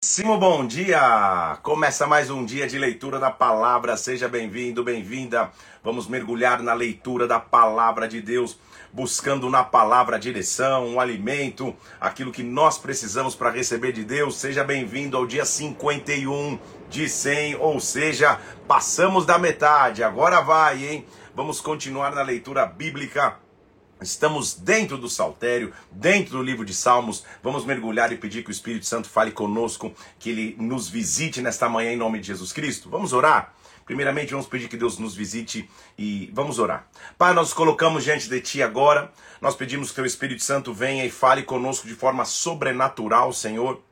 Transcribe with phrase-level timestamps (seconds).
[0.00, 1.58] Muitíssimo bom dia!
[1.60, 3.96] Começa mais um dia de leitura da palavra.
[3.96, 5.50] Seja bem-vindo, bem-vinda.
[5.82, 8.56] Vamos mergulhar na leitura da palavra de Deus,
[8.92, 14.04] buscando na palavra a direção, o um alimento, aquilo que nós precisamos para receber de
[14.04, 14.36] Deus.
[14.36, 18.38] Seja bem-vindo ao dia 51 de 100, ou seja,
[18.68, 20.04] passamos da metade.
[20.04, 21.06] Agora vai, hein?
[21.34, 23.36] Vamos continuar na leitura bíblica
[24.00, 27.24] Estamos dentro do saltério, dentro do livro de Salmos.
[27.42, 31.68] Vamos mergulhar e pedir que o Espírito Santo fale conosco, que ele nos visite nesta
[31.68, 32.88] manhã em nome de Jesus Cristo.
[32.88, 33.54] Vamos orar?
[33.84, 35.68] Primeiramente, vamos pedir que Deus nos visite
[35.98, 36.86] e vamos orar.
[37.16, 39.10] Pai, nós colocamos diante de Ti agora.
[39.40, 43.82] Nós pedimos que o Espírito Santo venha e fale conosco de forma sobrenatural, Senhor.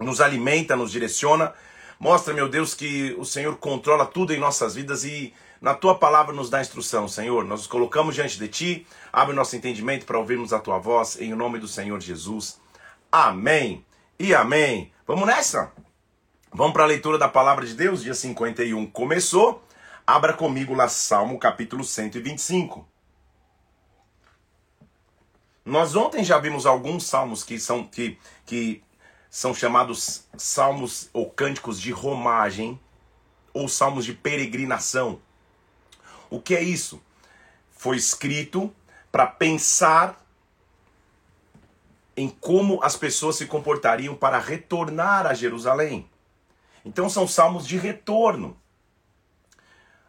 [0.00, 1.52] Nos alimenta, nos direciona.
[2.00, 6.34] Mostra, meu Deus, que o Senhor controla tudo em nossas vidas e na tua palavra
[6.34, 7.44] nos dá instrução, Senhor.
[7.44, 8.86] Nós nos colocamos diante de ti.
[9.12, 12.60] Abre nosso entendimento para ouvirmos a tua voz em nome do Senhor Jesus.
[13.10, 13.84] Amém
[14.18, 14.92] e amém.
[15.06, 15.72] Vamos nessa?
[16.52, 19.62] Vamos para a leitura da palavra de Deus, dia 51 começou.
[20.06, 22.86] Abra comigo lá Salmo capítulo 125.
[25.64, 28.82] Nós ontem já vimos alguns salmos que são que, que
[29.28, 32.80] são chamados salmos ou cânticos de romagem
[33.52, 35.20] ou salmos de peregrinação.
[36.30, 37.02] O que é isso?
[37.70, 38.74] Foi escrito
[39.10, 40.24] para pensar
[42.16, 46.08] em como as pessoas se comportariam para retornar a Jerusalém.
[46.84, 48.56] Então são salmos de retorno.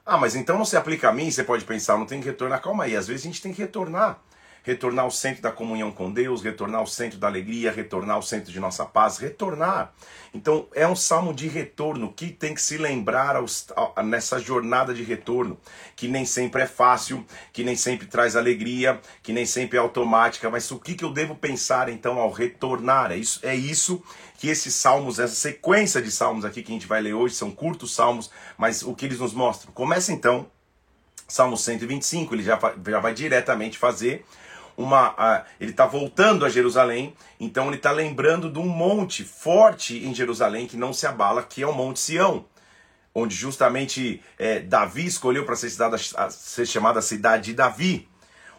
[0.06, 1.30] Ah, mas então não se aplica a mim?
[1.30, 2.62] Você pode pensar, não tem que retornar.
[2.62, 4.22] Calma aí, às vezes a gente tem que retornar
[4.68, 8.52] retornar ao centro da comunhão com Deus, retornar ao centro da alegria, retornar ao centro
[8.52, 9.94] de nossa paz, retornar.
[10.34, 13.66] Então é um salmo de retorno que tem que se lembrar aos,
[14.04, 15.58] nessa jornada de retorno,
[15.96, 20.50] que nem sempre é fácil, que nem sempre traz alegria, que nem sempre é automática,
[20.50, 23.14] mas o que, que eu devo pensar então ao retornar?
[23.14, 24.04] É isso, é isso
[24.38, 27.52] que esses salmos, essa sequência de salmos aqui que a gente vai ler hoje, são
[27.52, 29.72] curtos salmos, mas o que eles nos mostram?
[29.72, 30.52] Começa então,
[31.26, 34.26] Salmo 125, ele já, já vai diretamente fazer
[34.78, 35.44] uma.
[35.60, 40.68] Ele está voltando a Jerusalém, então ele está lembrando de um monte forte em Jerusalém
[40.68, 42.46] que não se abala, que é o Monte Sião,
[43.14, 45.72] onde justamente é, Davi escolheu para ser,
[46.30, 48.08] ser chamada cidade de Davi.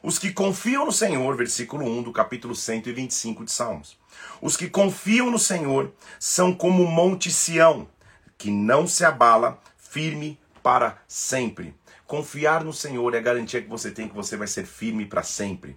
[0.02, 3.96] Os que confiam no Senhor, versículo 1 do capítulo 125 de Salmos.
[4.40, 7.88] Os que confiam no Senhor são como o Monte Sião,
[8.36, 11.74] que não se abala, firme para sempre.
[12.06, 15.22] Confiar no Senhor é a garantia que você tem que você vai ser firme para
[15.22, 15.76] sempre.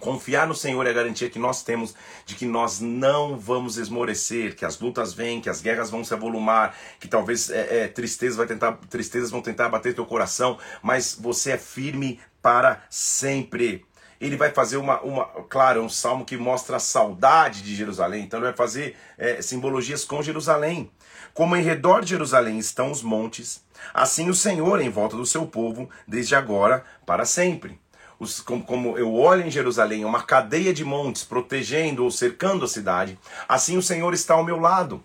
[0.00, 1.94] Confiar no Senhor é a garantia que nós temos
[2.24, 6.14] de que nós não vamos esmorecer, que as lutas vêm, que as guerras vão se
[6.14, 11.14] avolumar, que talvez é, é, tristeza vai tentar, tristezas vão tentar bater teu coração, mas
[11.20, 13.84] você é firme para sempre.
[14.18, 18.38] Ele vai fazer uma, uma claro, um salmo que mostra a saudade de Jerusalém, então
[18.38, 20.90] ele vai fazer é, simbologias com Jerusalém.
[21.34, 23.62] Como em redor de Jerusalém estão os montes,
[23.92, 27.78] assim o Senhor em volta do seu povo, desde agora para sempre
[28.20, 32.68] os, como, como eu olho em Jerusalém, uma cadeia de montes protegendo ou cercando a
[32.68, 35.02] cidade, assim o Senhor está ao meu lado.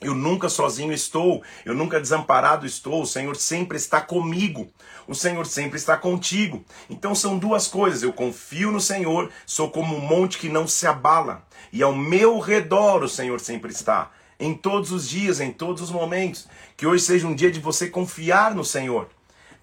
[0.00, 4.66] Eu nunca sozinho estou, eu nunca desamparado estou, o Senhor sempre está comigo,
[5.06, 6.64] o Senhor sempre está contigo.
[6.88, 10.86] Então são duas coisas, eu confio no Senhor, sou como um monte que não se
[10.86, 15.82] abala, e ao meu redor o Senhor sempre está, em todos os dias, em todos
[15.82, 16.48] os momentos.
[16.78, 19.06] Que hoje seja um dia de você confiar no Senhor.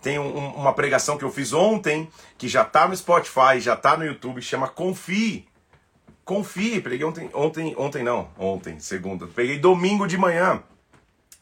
[0.02, 3.98] Tem um, uma pregação que eu fiz ontem, que já está no Spotify, já está
[3.98, 5.48] no YouTube, chama Confie.
[6.24, 9.28] Confie, preguei ontem, ontem, ontem não, ontem, segunda.
[9.28, 10.62] Peguei domingo de manhã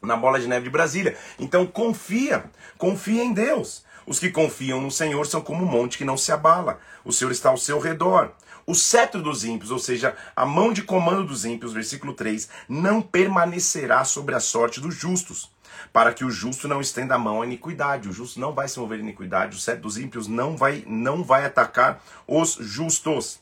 [0.00, 1.16] na Bola de Neve de Brasília.
[1.38, 2.44] Então confia,
[2.78, 3.84] confia em Deus.
[4.06, 6.78] Os que confiam no Senhor são como um monte que não se abala.
[7.04, 8.32] O Senhor está ao seu redor.
[8.64, 13.02] O cetro dos ímpios, ou seja, a mão de comando dos ímpios, versículo 3, não
[13.02, 15.50] permanecerá sobre a sorte dos justos
[15.96, 18.06] para que o justo não estenda a mão à iniquidade.
[18.06, 21.24] O justo não vai se mover em iniquidade, o certo dos ímpios não vai, não
[21.24, 23.40] vai atacar os justos.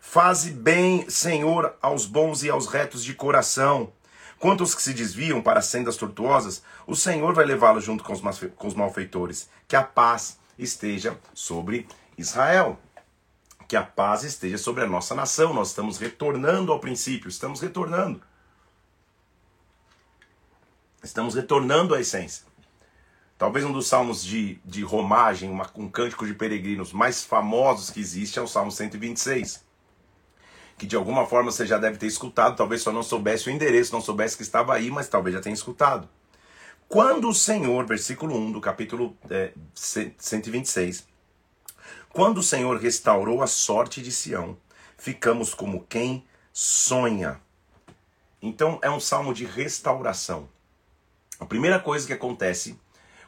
[0.00, 3.92] Faze bem, Senhor, aos bons e aos retos de coração.
[4.38, 8.22] Quanto aos que se desviam para sendas tortuosas, o Senhor vai levá-los junto com os,
[8.56, 9.50] com os malfeitores.
[9.68, 11.86] Que a paz esteja sobre
[12.16, 12.80] Israel.
[13.68, 15.52] Que a paz esteja sobre a nossa nação.
[15.52, 18.22] Nós estamos retornando ao princípio, estamos retornando.
[21.02, 22.44] Estamos retornando à essência.
[23.38, 27.98] Talvez um dos salmos de, de romagem, uma, um cântico de peregrinos mais famosos que
[27.98, 29.64] existe é o Salmo 126.
[30.76, 33.94] Que de alguma forma você já deve ter escutado, talvez só não soubesse o endereço,
[33.94, 36.06] não soubesse que estava aí, mas talvez já tenha escutado.
[36.86, 41.08] Quando o Senhor, versículo 1 do capítulo é, 126,
[42.10, 44.58] quando o Senhor restaurou a sorte de Sião,
[44.98, 47.40] ficamos como quem sonha.
[48.42, 50.46] Então é um salmo de restauração.
[51.40, 52.78] A primeira coisa que acontece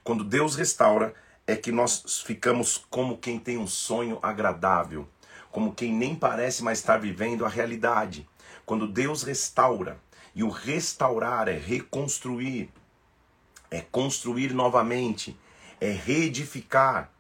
[0.04, 1.14] quando Deus restaura
[1.46, 5.08] é que nós ficamos como quem tem um sonho agradável,
[5.50, 8.28] como quem nem parece mais estar vivendo a realidade.
[8.64, 9.98] Quando Deus restaura,
[10.34, 12.70] e o restaurar é reconstruir,
[13.70, 15.38] é construir novamente,
[15.80, 17.10] é reedificar,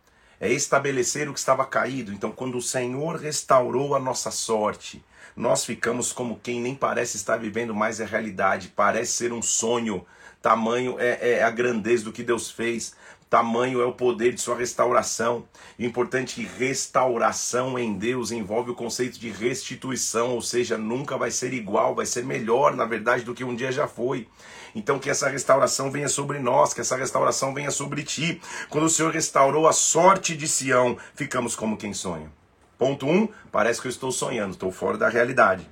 [0.40, 2.12] é estabelecer o que estava caído.
[2.12, 5.04] Então, quando o Senhor restaurou a nossa sorte,
[5.36, 10.04] nós ficamos como quem nem parece estar vivendo mais a realidade, parece ser um sonho.
[10.42, 12.94] Tamanho é, é a grandeza do que Deus fez.
[13.30, 15.46] Tamanho é o poder de sua restauração.
[15.78, 21.16] O importante é que restauração em Deus envolve o conceito de restituição, ou seja, nunca
[21.16, 24.28] vai ser igual, vai ser melhor, na verdade, do que um dia já foi.
[24.74, 28.38] Então que essa restauração venha sobre nós, que essa restauração venha sobre ti.
[28.68, 32.30] Quando o Senhor restaurou a sorte de Sião, ficamos como quem sonha.
[32.76, 35.66] Ponto 1, um, parece que eu estou sonhando, estou fora da realidade.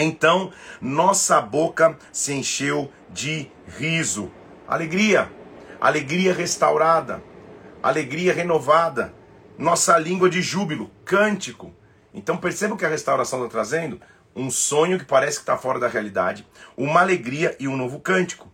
[0.00, 4.30] Então, nossa boca se encheu de riso.
[4.66, 5.30] Alegria
[5.80, 7.22] alegria restaurada,
[7.82, 9.14] alegria renovada,
[9.56, 11.72] nossa língua de júbilo, cântico.
[12.12, 14.00] Então perceba o que a restauração está trazendo:
[14.34, 16.46] um sonho que parece que está fora da realidade,
[16.76, 18.52] uma alegria e um novo cântico.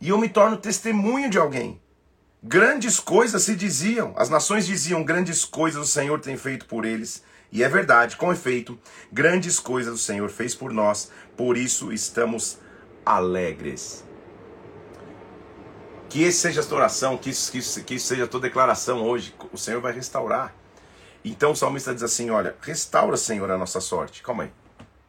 [0.00, 1.80] E eu me torno testemunho de alguém.
[2.42, 7.22] Grandes coisas se diziam, as nações diziam: grandes coisas o Senhor tem feito por eles.
[7.52, 8.78] E é verdade, com efeito,
[9.12, 12.58] grandes coisas o Senhor fez por nós, por isso estamos
[13.04, 14.02] alegres.
[16.08, 18.40] Que esse seja a tua oração, que isso, que, isso, que isso seja a tua
[18.40, 19.34] declaração hoje.
[19.52, 20.54] O Senhor vai restaurar.
[21.22, 24.22] Então o salmista diz assim: Olha, restaura, Senhor, a nossa sorte.
[24.22, 24.52] Calma aí.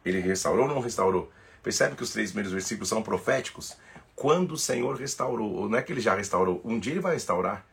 [0.04, 1.30] Ele restaurou ou não restaurou?
[1.62, 3.74] Percebe que os três primeiros versículos são proféticos?
[4.14, 7.66] Quando o Senhor restaurou, não é que ele já restaurou, um dia ele vai restaurar.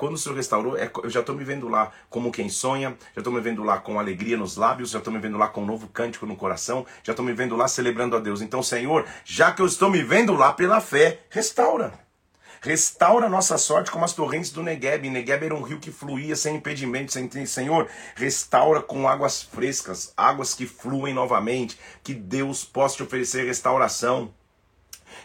[0.00, 3.20] Quando o Senhor restaurou, é, eu já estou me vendo lá como quem sonha, já
[3.20, 5.66] estou me vendo lá com alegria nos lábios, já estou me vendo lá com um
[5.66, 8.40] novo cântico no coração, já estou me vendo lá celebrando a Deus.
[8.40, 11.92] Então, Senhor, já que eu estou me vendo lá pela fé, restaura.
[12.62, 15.10] Restaura a nossa sorte como as torrentes do Negueb.
[15.10, 20.54] Negueb era um rio que fluía sem impedimento, sem Senhor, restaura com águas frescas, águas
[20.54, 21.78] que fluem novamente.
[22.02, 24.32] Que Deus possa te oferecer restauração.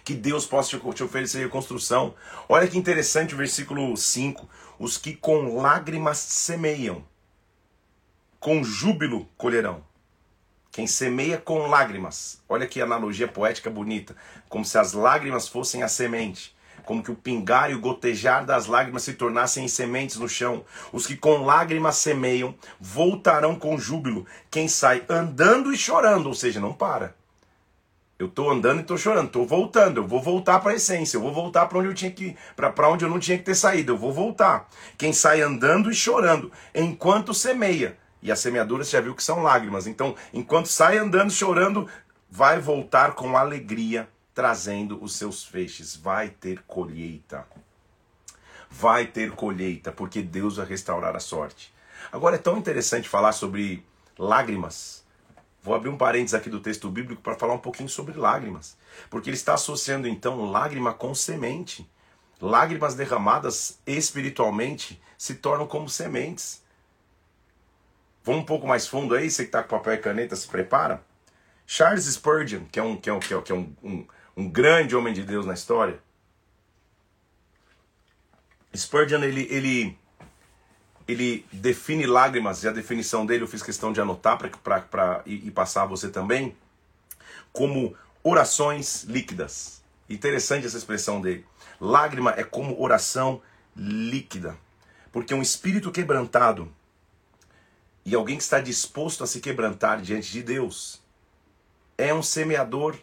[0.06, 2.13] Que Deus possa te oferecer reconstrução.
[2.48, 4.48] Olha que interessante o versículo 5.
[4.80, 7.04] Os que com lágrimas semeiam,
[8.40, 9.84] com júbilo colherão.
[10.72, 12.42] Quem semeia com lágrimas.
[12.48, 14.16] Olha que analogia poética bonita.
[14.48, 16.56] Como se as lágrimas fossem a semente
[16.86, 20.63] como que o pingar e o gotejar das lágrimas se tornassem sementes no chão.
[20.94, 24.25] Os que com lágrimas semeiam voltarão com júbilo.
[24.50, 27.16] Quem sai andando e chorando, ou seja, não para.
[28.18, 31.22] Eu estou andando e estou chorando, estou voltando, eu vou voltar para a essência, eu
[31.22, 33.92] vou voltar para onde eu tinha que para onde eu não tinha que ter saído,
[33.92, 34.70] eu vou voltar.
[34.98, 39.44] Quem sai andando e chorando, enquanto semeia, e a semeadura você já viu que são
[39.44, 39.86] lágrimas.
[39.86, 41.88] Então, enquanto sai andando chorando,
[42.28, 45.96] vai voltar com alegria trazendo os seus feixes.
[45.96, 47.46] Vai ter colheita.
[48.68, 51.72] Vai ter colheita, porque Deus vai restaurar a sorte.
[52.12, 53.86] Agora é tão interessante falar sobre
[54.18, 55.05] lágrimas.
[55.66, 58.78] Vou abrir um parênteses aqui do texto bíblico para falar um pouquinho sobre lágrimas.
[59.10, 61.90] Porque ele está associando então lágrima com semente.
[62.40, 66.64] Lágrimas derramadas espiritualmente se tornam como sementes.
[68.24, 71.04] Vamos um pouco mais fundo aí, você que está com papel e caneta, se prepara.
[71.66, 74.08] Charles Spurgeon, que é um, que é um, que é um, um,
[74.38, 76.00] um grande homem de Deus na história.
[78.76, 79.98] Spurgeon ele, ele,
[81.07, 85.52] ele define lágrimas, e a definição dele eu fiz questão de anotar para e, e
[85.52, 86.56] passar a você também,
[87.54, 89.83] como orações líquidas.
[90.09, 91.45] Interessante essa expressão dele.
[91.80, 93.42] Lágrima é como oração
[93.76, 94.57] líquida.
[95.12, 96.71] Porque um espírito quebrantado
[98.04, 101.02] e alguém que está disposto a se quebrantar diante de Deus
[101.97, 102.95] é um semeador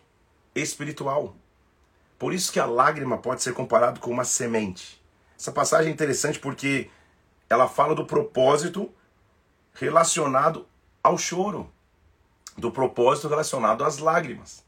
[0.54, 1.36] espiritual.
[2.18, 5.02] Por isso que a lágrima pode ser comparado com uma semente.
[5.36, 6.88] Essa passagem é interessante porque
[7.52, 8.90] ela fala do propósito
[9.74, 10.66] relacionado
[11.02, 11.70] ao choro,
[12.56, 14.64] do propósito relacionado às lágrimas.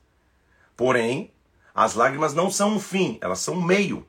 [0.76, 1.32] Porém,
[1.74, 4.06] as lágrimas não são um fim, elas são um meio.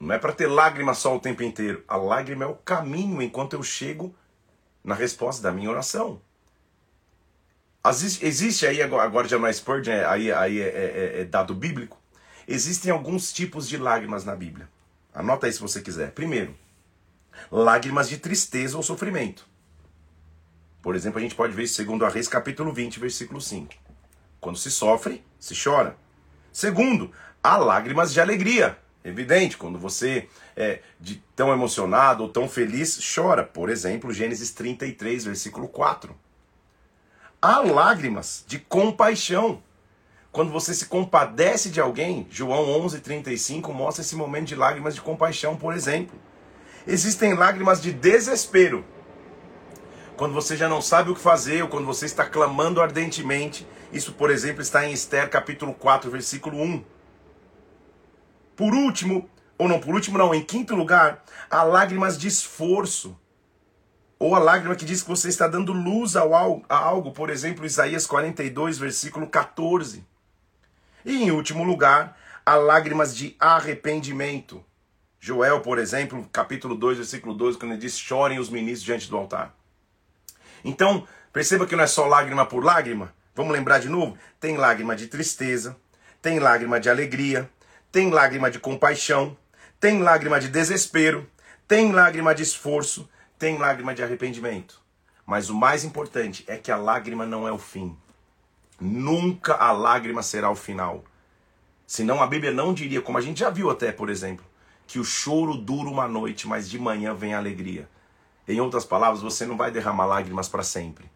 [0.00, 1.84] Não é para ter lágrimas só o tempo inteiro.
[1.86, 4.14] A lágrima é o caminho enquanto eu chego
[4.82, 6.20] na resposta da minha oração.
[7.86, 11.98] Existe aí, agora já não é Spurgeon, é, aí, aí é, é, é dado bíblico,
[12.48, 14.68] existem alguns tipos de lágrimas na Bíblia.
[15.14, 16.10] Anota aí se você quiser.
[16.12, 16.56] Primeiro,
[17.50, 19.46] lágrimas de tristeza ou sofrimento.
[20.82, 23.72] Por exemplo, a gente pode ver isso segundo a Reis, capítulo 20, versículo 5.
[24.40, 25.96] Quando se sofre, se chora.
[26.52, 27.10] Segundo,
[27.42, 28.78] há lágrimas de alegria.
[29.02, 33.42] Evidente, quando você é de tão emocionado ou tão feliz, chora.
[33.42, 36.14] Por exemplo, Gênesis 33, versículo 4
[37.44, 39.62] há lágrimas de compaixão.
[40.32, 45.54] Quando você se compadece de alguém, João 11:35 mostra esse momento de lágrimas de compaixão,
[45.54, 46.18] por exemplo.
[46.86, 48.84] Existem lágrimas de desespero.
[50.16, 53.66] Quando você já não sabe o que fazer, ou quando você está clamando ardentemente.
[53.90, 56.84] Isso, por exemplo, está em Esther capítulo 4, versículo 1.
[58.54, 63.18] Por último, ou não por último, não, em quinto lugar, há lágrimas de esforço.
[64.18, 66.34] Ou a lágrima que diz que você está dando luz ao,
[66.68, 70.06] a algo, por exemplo, Isaías 42, versículo 14.
[71.04, 74.64] E em último lugar, há lágrimas de arrependimento.
[75.26, 79.16] Joel, por exemplo, capítulo 2, versículo 12, quando ele diz: chorem os ministros diante do
[79.16, 79.56] altar.
[80.62, 83.10] Então, perceba que não é só lágrima por lágrima.
[83.34, 84.18] Vamos lembrar de novo?
[84.38, 85.78] Tem lágrima de tristeza,
[86.20, 87.48] tem lágrima de alegria,
[87.90, 89.34] tem lágrima de compaixão,
[89.80, 91.26] tem lágrima de desespero,
[91.66, 94.78] tem lágrima de esforço, tem lágrima de arrependimento.
[95.24, 97.96] Mas o mais importante é que a lágrima não é o fim.
[98.78, 101.02] Nunca a lágrima será o final.
[101.86, 104.44] Senão a Bíblia não diria, como a gente já viu até, por exemplo,
[104.86, 107.88] que o choro dura uma noite, mas de manhã vem a alegria.
[108.46, 111.10] Em outras palavras, você não vai derramar lágrimas para sempre.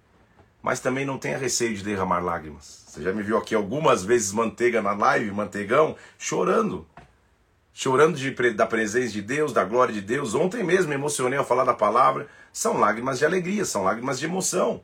[0.62, 2.84] Mas também não tenha receio de derramar lágrimas.
[2.88, 6.86] Você já me viu aqui algumas vezes manteiga na live, manteigão, chorando.
[7.72, 10.34] Chorando de, da presença de Deus, da glória de Deus.
[10.34, 12.26] Ontem mesmo me emocionei ao falar da palavra.
[12.52, 14.82] São lágrimas de alegria, são lágrimas de emoção.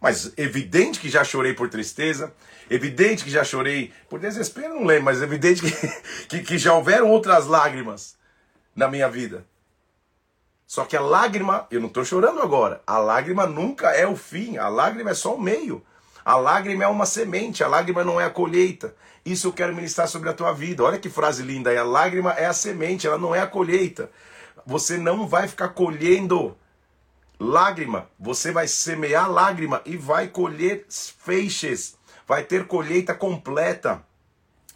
[0.00, 2.32] Mas evidente que já chorei por tristeza,
[2.70, 5.72] evidente que já chorei por desespero, não lembro, mas evidente que,
[6.26, 8.16] que, que já houveram outras lágrimas
[8.74, 9.44] na minha vida.
[10.66, 14.56] Só que a lágrima, eu não estou chorando agora, a lágrima nunca é o fim,
[14.56, 15.84] a lágrima é só o meio.
[16.24, 18.94] A lágrima é uma semente, a lágrima não é a colheita.
[19.24, 20.84] Isso eu quero ministrar sobre a tua vida.
[20.84, 21.76] Olha que frase linda aí.
[21.76, 24.10] A lágrima é a semente, ela não é a colheita.
[24.66, 26.56] Você não vai ficar colhendo
[27.40, 28.06] lágrima.
[28.18, 31.96] Você vai semear lágrima e vai colher feixes.
[32.28, 34.04] Vai ter colheita completa.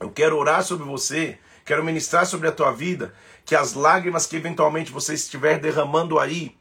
[0.00, 1.38] Eu quero orar sobre você.
[1.64, 6.56] Quero ministrar sobre a tua vida que as lágrimas que eventualmente você estiver derramando aí,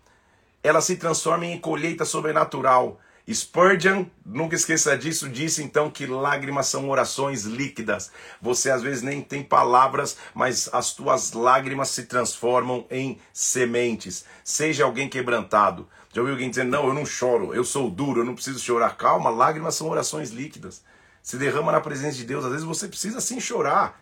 [0.61, 2.99] elas se transformem em colheita sobrenatural.
[3.31, 8.11] Spurgeon, nunca esqueça disso, disse então que lágrimas são orações líquidas.
[8.41, 14.25] Você às vezes nem tem palavras, mas as tuas lágrimas se transformam em sementes.
[14.43, 15.87] Seja alguém quebrantado.
[16.13, 18.97] Já ouviu alguém dizendo, não, eu não choro, eu sou duro, eu não preciso chorar.
[18.97, 20.83] Calma, lágrimas são orações líquidas.
[21.21, 24.01] Se derrama na presença de Deus, às vezes você precisa sim chorar.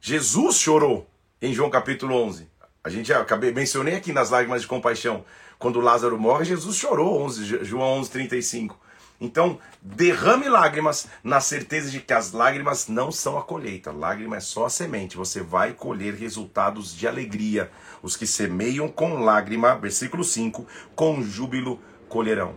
[0.00, 1.08] Jesus chorou
[1.40, 2.48] em João capítulo 11.
[2.82, 5.24] A gente já mencionei aqui nas lágrimas de compaixão.
[5.60, 8.80] Quando Lázaro morre, Jesus chorou, 11, João 11, 35.
[9.20, 13.92] Então, derrame lágrimas na certeza de que as lágrimas não são a colheita.
[13.92, 15.18] Lágrima é só a semente.
[15.18, 17.70] Você vai colher resultados de alegria.
[18.02, 22.54] Os que semeiam com lágrima, versículo 5, com júbilo colherão.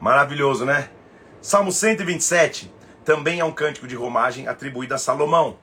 [0.00, 0.90] Maravilhoso, né?
[1.42, 2.72] Salmo 127
[3.04, 5.58] também é um cântico de romagem atribuído a Salomão.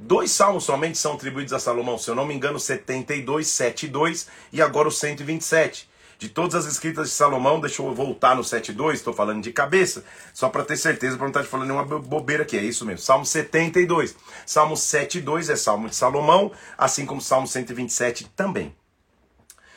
[0.00, 3.88] Dois salmos somente são atribuídos a Salomão, se eu não me engano, 72, 7 e
[3.88, 4.28] 2
[4.62, 5.90] agora o 127.
[6.18, 10.04] De todas as escritas de Salomão, deixa eu voltar no 7.2, estou falando de cabeça,
[10.32, 13.04] só para ter certeza, para não estar te falando nenhuma bobeira aqui, é isso mesmo.
[13.04, 14.16] Salmo 72.
[14.46, 18.74] Salmo 7.2 é Salmo de Salomão, assim como Salmo 127 também.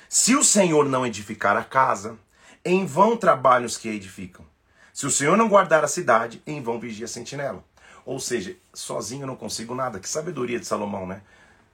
[0.08, 2.18] Se o Senhor não edificar a casa,
[2.64, 4.46] em vão trabalham os que edificam.
[4.94, 7.64] Se o Senhor não guardar a cidade, em vão vigia a sentinela.
[8.06, 10.00] Ou seja, sozinho eu não consigo nada.
[10.00, 11.22] Que sabedoria de Salomão, né?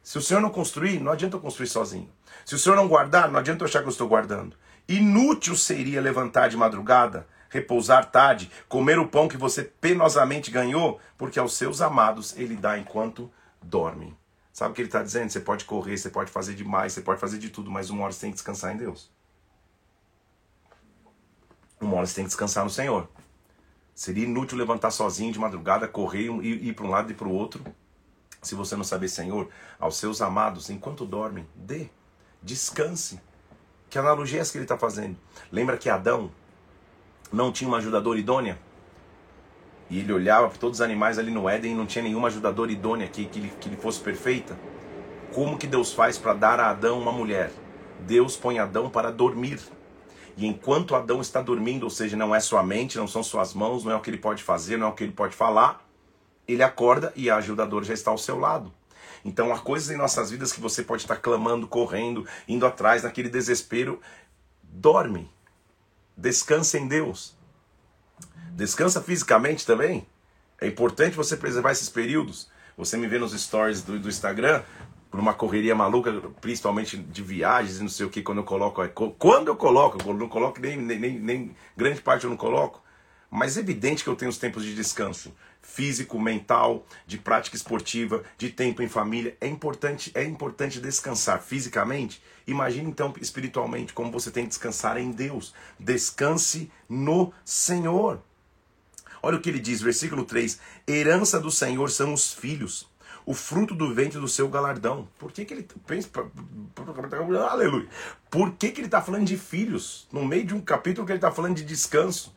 [0.03, 2.10] Se o Senhor não construir, não adianta eu construir sozinho.
[2.46, 4.55] Se o Senhor não guardar, não adianta eu achar que eu estou guardando.
[4.88, 11.38] Inútil seria levantar de madrugada, repousar tarde, comer o pão que você penosamente ganhou, porque
[11.38, 13.29] aos seus amados ele dá enquanto
[13.62, 14.15] dormem.
[14.53, 15.29] Sabe o que ele está dizendo?
[15.29, 18.13] Você pode correr, você pode fazer demais, você pode fazer de tudo, mas uma hora
[18.13, 19.12] você tem que descansar em Deus.
[21.79, 23.07] Uma hora você tem que descansar no Senhor.
[23.98, 27.34] Seria inútil levantar sozinho de madrugada, correr e ir para um lado e para o
[27.34, 27.63] outro.
[28.44, 29.50] Se você não saber, Senhor,
[29.80, 31.89] aos seus amados, enquanto dormem, dê,
[32.39, 33.20] descanse.
[33.89, 35.18] Que analogia é essa que ele está fazendo?
[35.51, 36.30] Lembra que Adão
[37.34, 38.60] não tinha uma ajudadora idônea?
[39.89, 42.72] E ele olhava para todos os animais ali no Éden e não tinha nenhuma ajudadora
[42.72, 44.56] idônea que, que, que lhe fosse perfeita?
[45.34, 47.51] Como que Deus faz para dar a Adão uma mulher?
[48.01, 49.60] Deus põe Adão para dormir.
[50.38, 53.84] E enquanto Adão está dormindo, ou seja, não é sua mente, não são suas mãos,
[53.84, 55.84] não é o que ele pode fazer, não é o que ele pode falar,
[56.48, 58.72] ele acorda e a ajudadora já está ao seu lado.
[59.25, 63.29] Então há coisas em nossas vidas que você pode estar clamando, correndo, indo atrás, naquele
[63.29, 64.00] desespero.
[64.62, 65.29] Dorme.
[66.15, 67.36] Descansa em Deus.
[68.51, 70.08] Descansa fisicamente também.
[70.62, 72.48] É importante você preservar esses períodos.
[72.77, 74.62] Você me vê nos stories do, do Instagram,
[75.17, 78.88] por uma correria maluca, principalmente de viagens e não sei o que, quando eu coloco.
[79.17, 82.83] Quando eu coloco, eu não coloco nem, nem, nem grande parte eu não coloco.
[83.27, 88.24] Mas é evidente que eu tenho os tempos de descanso físico, mental, de prática esportiva,
[88.38, 89.36] de tempo em família.
[89.41, 92.21] É importante, é importante descansar fisicamente.
[92.45, 95.51] Imagine então espiritualmente como você tem que descansar em Deus.
[95.79, 98.21] Descanse no Senhor.
[99.24, 102.88] Olha o que ele diz, versículo 3: Herança do Senhor são os filhos,
[103.27, 105.05] o fruto do ventre do seu galardão.
[105.19, 106.10] Por que, que ele pensa.
[107.51, 107.86] Aleluia.
[108.31, 110.07] Por que, que ele está falando de filhos?
[110.13, 112.34] No meio de um capítulo que ele está falando de descanso.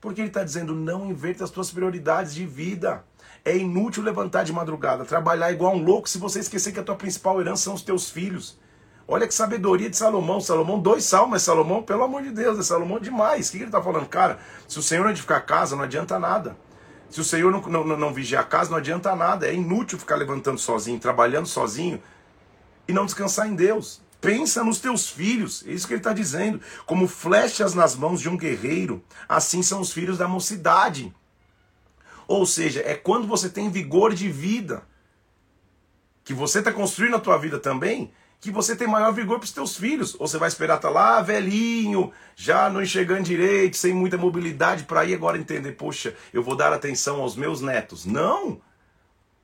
[0.00, 3.04] Porque ele está dizendo: não inverta as tuas prioridades de vida.
[3.44, 6.96] É inútil levantar de madrugada, trabalhar igual um louco se você esquecer que a tua
[6.96, 8.58] principal herança são os teus filhos.
[9.06, 10.40] Olha que sabedoria de Salomão.
[10.40, 13.48] Salomão, dois salmos, Salomão, pelo amor de Deus, é Salomão demais.
[13.48, 14.08] O que ele está falando?
[14.08, 16.56] Cara, se o Senhor edificar a casa, não adianta nada.
[17.12, 19.46] Se o Senhor não, não, não vigiar a casa, não adianta nada.
[19.46, 22.02] É inútil ficar levantando sozinho, trabalhando sozinho
[22.88, 24.00] e não descansar em Deus.
[24.18, 26.58] Pensa nos teus filhos, é isso que ele está dizendo.
[26.86, 31.14] Como flechas nas mãos de um guerreiro, assim são os filhos da mocidade.
[32.26, 34.82] Ou seja, é quando você tem vigor de vida,
[36.24, 38.10] que você está construindo a tua vida também,
[38.42, 40.16] que você tem maior vigor para os teus filhos.
[40.18, 44.82] Ou você vai esperar estar tá lá, velhinho, já não enxergando direito, sem muita mobilidade,
[44.82, 48.04] para ir agora entender, poxa, eu vou dar atenção aos meus netos.
[48.04, 48.60] Não!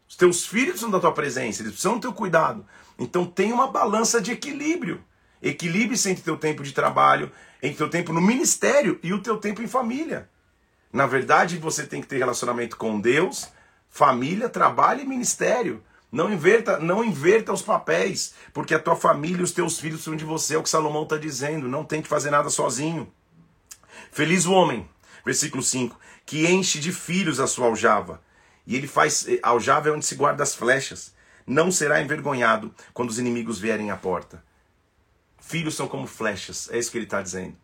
[0.08, 2.66] Os teus filhos são da tua presença, eles precisam do teu cuidado.
[2.98, 5.00] Então tem uma balança de equilíbrio.
[5.40, 7.30] Equilíbrio entre teu tempo de trabalho,
[7.62, 10.28] entre teu tempo no ministério e o teu tempo em família.
[10.92, 13.48] Na verdade, você tem que ter relacionamento com Deus,
[13.88, 15.84] família, trabalho e ministério.
[16.10, 20.16] Não inverta, não inverta os papéis, porque a tua família e os teus filhos são
[20.16, 21.68] de você, é o que Salomão está dizendo.
[21.68, 23.12] Não tem que fazer nada sozinho.
[24.10, 24.88] Feliz o homem,
[25.24, 28.22] versículo 5, que enche de filhos a sua aljava.
[28.66, 31.16] E ele faz, aljava é onde se guarda as flechas
[31.48, 34.44] não será envergonhado quando os inimigos vierem à porta.
[35.40, 37.56] Filhos são como flechas, é isso que ele está dizendo.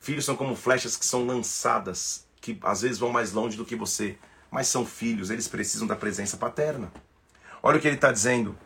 [0.00, 3.76] Filhos são como flechas que são lançadas, que às vezes vão mais longe do que
[3.76, 4.18] você,
[4.50, 6.92] mas são filhos, eles precisam da presença paterna.
[7.66, 8.56] Olha o que ele está dizendo.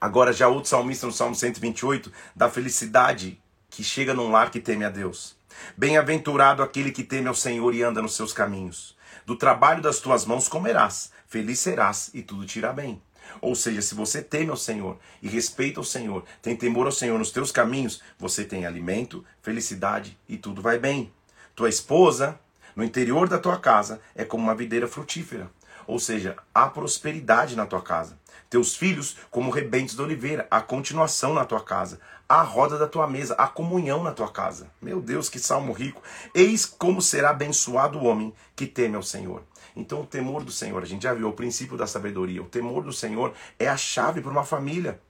[0.00, 4.82] Agora, já outro salmista no Salmo 128, da felicidade que chega num lar que teme
[4.82, 5.36] a Deus.
[5.76, 8.96] Bem-aventurado aquele que teme ao Senhor e anda nos seus caminhos.
[9.26, 13.02] Do trabalho das tuas mãos comerás, feliz serás e tudo te irá bem.
[13.42, 17.18] Ou seja, se você teme ao Senhor e respeita o Senhor, tem temor ao Senhor
[17.18, 21.12] nos teus caminhos, você tem alimento, felicidade e tudo vai bem.
[21.54, 22.40] Tua esposa,
[22.74, 25.50] no interior da tua casa, é como uma videira frutífera.
[25.86, 28.18] Ou seja, há prosperidade na tua casa.
[28.48, 32.00] Teus filhos, como rebentes da oliveira, há continuação na tua casa.
[32.28, 34.70] Há roda da tua mesa, há comunhão na tua casa.
[34.80, 36.02] Meu Deus, que salmo rico.
[36.34, 39.42] Eis como será abençoado o homem que teme ao Senhor.
[39.76, 42.42] Então, o temor do Senhor, a gente já viu o princípio da sabedoria.
[42.42, 45.00] O temor do Senhor é a chave para uma família.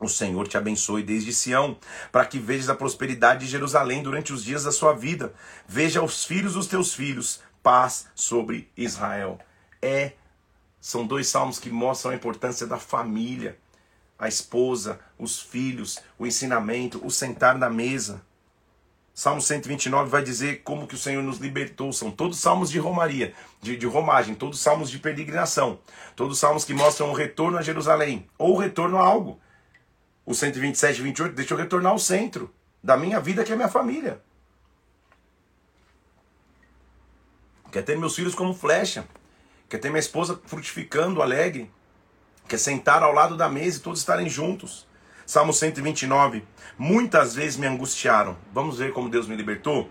[0.00, 1.76] O Senhor te abençoe desde Sião,
[2.12, 5.34] para que vejas a prosperidade de Jerusalém durante os dias da sua vida.
[5.66, 9.38] Veja os filhos dos teus filhos, paz sobre Israel.
[9.80, 10.12] É
[10.80, 13.58] são dois salmos que mostram a importância da família,
[14.18, 18.22] a esposa, os filhos, o ensinamento, o sentar na mesa.
[19.12, 21.92] Salmo 129 vai dizer como que o Senhor nos libertou.
[21.92, 25.80] São todos salmos de romaria, de, de romagem, todos salmos de peregrinação.
[26.14, 29.40] Todos salmos que mostram o retorno a Jerusalém, ou o retorno a algo.
[30.24, 33.68] O 127 e 28, deixa eu retornar ao centro da minha vida, que é minha
[33.68, 34.22] família.
[37.72, 39.04] Quer ter meus filhos como flecha.
[39.68, 41.70] Quer ter minha esposa frutificando, alegre.
[42.48, 44.88] Quer sentar ao lado da mesa e todos estarem juntos.
[45.26, 46.42] Salmo 129.
[46.78, 48.34] Muitas vezes me angustiaram.
[48.50, 49.90] Vamos ver como Deus me libertou?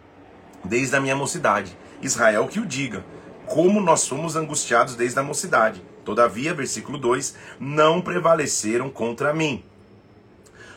[0.63, 1.77] Desde a minha mocidade.
[2.01, 3.05] Israel que o diga.
[3.45, 5.79] Como nós fomos angustiados desde a mocidade.
[6.03, 9.63] Todavia, versículo 2: não prevaleceram contra mim.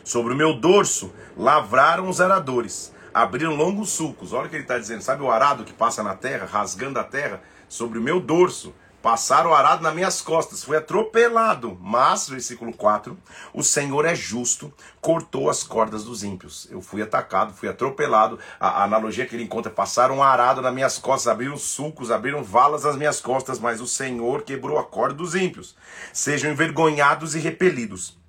[0.03, 4.31] Sobre o meu dorso lavraram os aradores, abriram longos sulcos.
[4.31, 5.01] Olha o que ele está dizendo.
[5.01, 7.41] Sabe o arado que passa na terra, rasgando a terra?
[7.67, 11.75] Sobre o meu dorso Passaram o arado nas minhas costas, fui atropelado.
[11.81, 13.17] Mas, versículo 4,
[13.51, 16.67] o Senhor é justo, cortou as cordas dos ímpios.
[16.69, 18.37] Eu fui atacado, fui atropelado.
[18.59, 22.43] A, a analogia que ele encontra, passaram um arado nas minhas costas, abriram sulcos, abriram
[22.43, 25.75] valas nas minhas costas, mas o Senhor quebrou a corda dos ímpios.
[26.13, 28.19] Sejam envergonhados e repelidos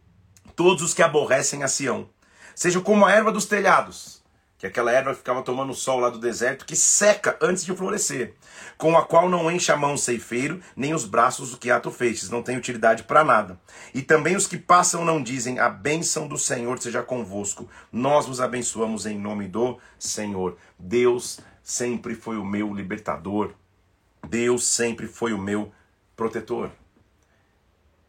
[0.57, 2.09] todos os que aborrecem a Sião.
[2.55, 4.22] Sejam como a erva dos telhados
[4.63, 8.35] que aquela erva ficava tomando sol lá do deserto, que seca antes de florescer,
[8.79, 11.91] com a qual não enche a mão o ceifeiro, nem os braços o que ato
[11.91, 13.59] feixes, não tem utilidade para nada.
[13.93, 18.41] E também os que passam não dizem, a bênção do Senhor seja convosco, nós vos
[18.41, 20.57] abençoamos em nome do Senhor.
[20.79, 23.55] Deus sempre foi o meu libertador,
[24.29, 25.73] Deus sempre foi o meu
[26.15, 26.71] protetor.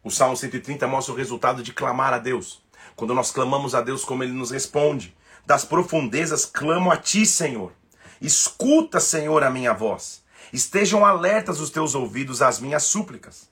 [0.04, 2.62] O Salmo 130 mostra o resultado de clamar a Deus.
[2.96, 7.74] Quando nós clamamos a Deus, como Ele nos responde das profundezas clamo a ti, Senhor.
[8.22, 10.24] Escuta, Senhor, a minha voz.
[10.52, 13.50] Estejam alertas os teus ouvidos às minhas súplicas.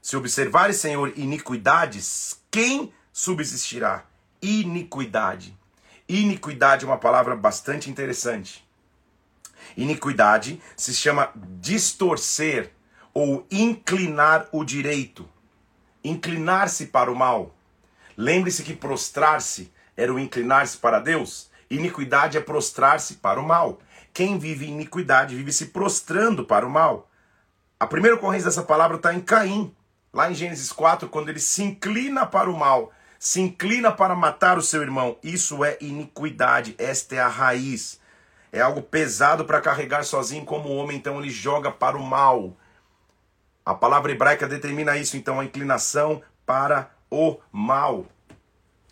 [0.00, 4.04] Se observares, Senhor, iniquidades, quem subsistirá?
[4.40, 5.56] Iniquidade.
[6.08, 8.64] Iniquidade é uma palavra bastante interessante.
[9.76, 12.72] Iniquidade se chama distorcer
[13.12, 15.28] ou inclinar o direito,
[16.02, 17.54] inclinar-se para o mal.
[18.16, 21.50] Lembre-se que prostrar-se era o inclinar-se para Deus.
[21.70, 23.80] Iniquidade é prostrar-se para o mal.
[24.12, 27.10] Quem vive iniquidade vive se prostrando para o mal.
[27.78, 29.74] A primeira ocorrência dessa palavra está em Caim,
[30.12, 34.56] lá em Gênesis 4, quando ele se inclina para o mal, se inclina para matar
[34.56, 35.18] o seu irmão.
[35.22, 38.00] Isso é iniquidade, esta é a raiz.
[38.52, 42.56] É algo pesado para carregar sozinho como homem, então ele joga para o mal.
[43.66, 48.06] A palavra hebraica determina isso, então, a inclinação para o mal.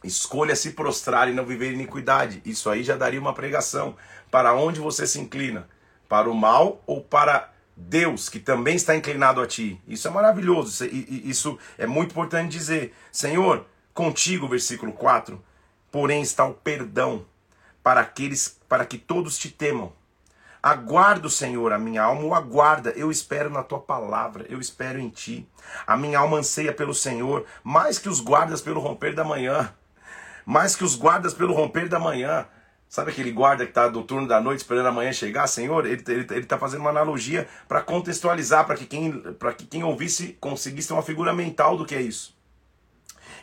[0.04, 2.42] Escolha se prostrar e não viver iniquidade.
[2.44, 3.96] Isso aí já daria uma pregação.
[4.30, 5.68] Para onde você se inclina?
[6.08, 9.80] Para o mal ou para Deus, que também está inclinado a ti?
[9.86, 10.84] Isso é maravilhoso.
[10.86, 12.94] Isso é muito importante dizer.
[13.10, 15.42] Senhor, contigo, versículo 4,
[15.90, 17.24] porém está o perdão
[17.82, 19.92] para aqueles para que todos te temam.
[20.62, 22.90] Aguardo, Senhor, a minha alma o aguarda.
[22.90, 25.48] Eu espero na tua palavra, eu espero em ti.
[25.86, 29.74] A minha alma anseia pelo Senhor, mais que os guardas pelo romper da manhã
[30.44, 32.46] mais que os guardas pelo romper da manhã.
[32.88, 35.46] Sabe aquele guarda que está do turno da noite esperando a manhã chegar?
[35.46, 39.22] Senhor, ele está tá fazendo uma analogia para contextualizar, para que, quem,
[39.56, 42.36] que quem ouvisse conseguisse ter uma figura mental do que é isso.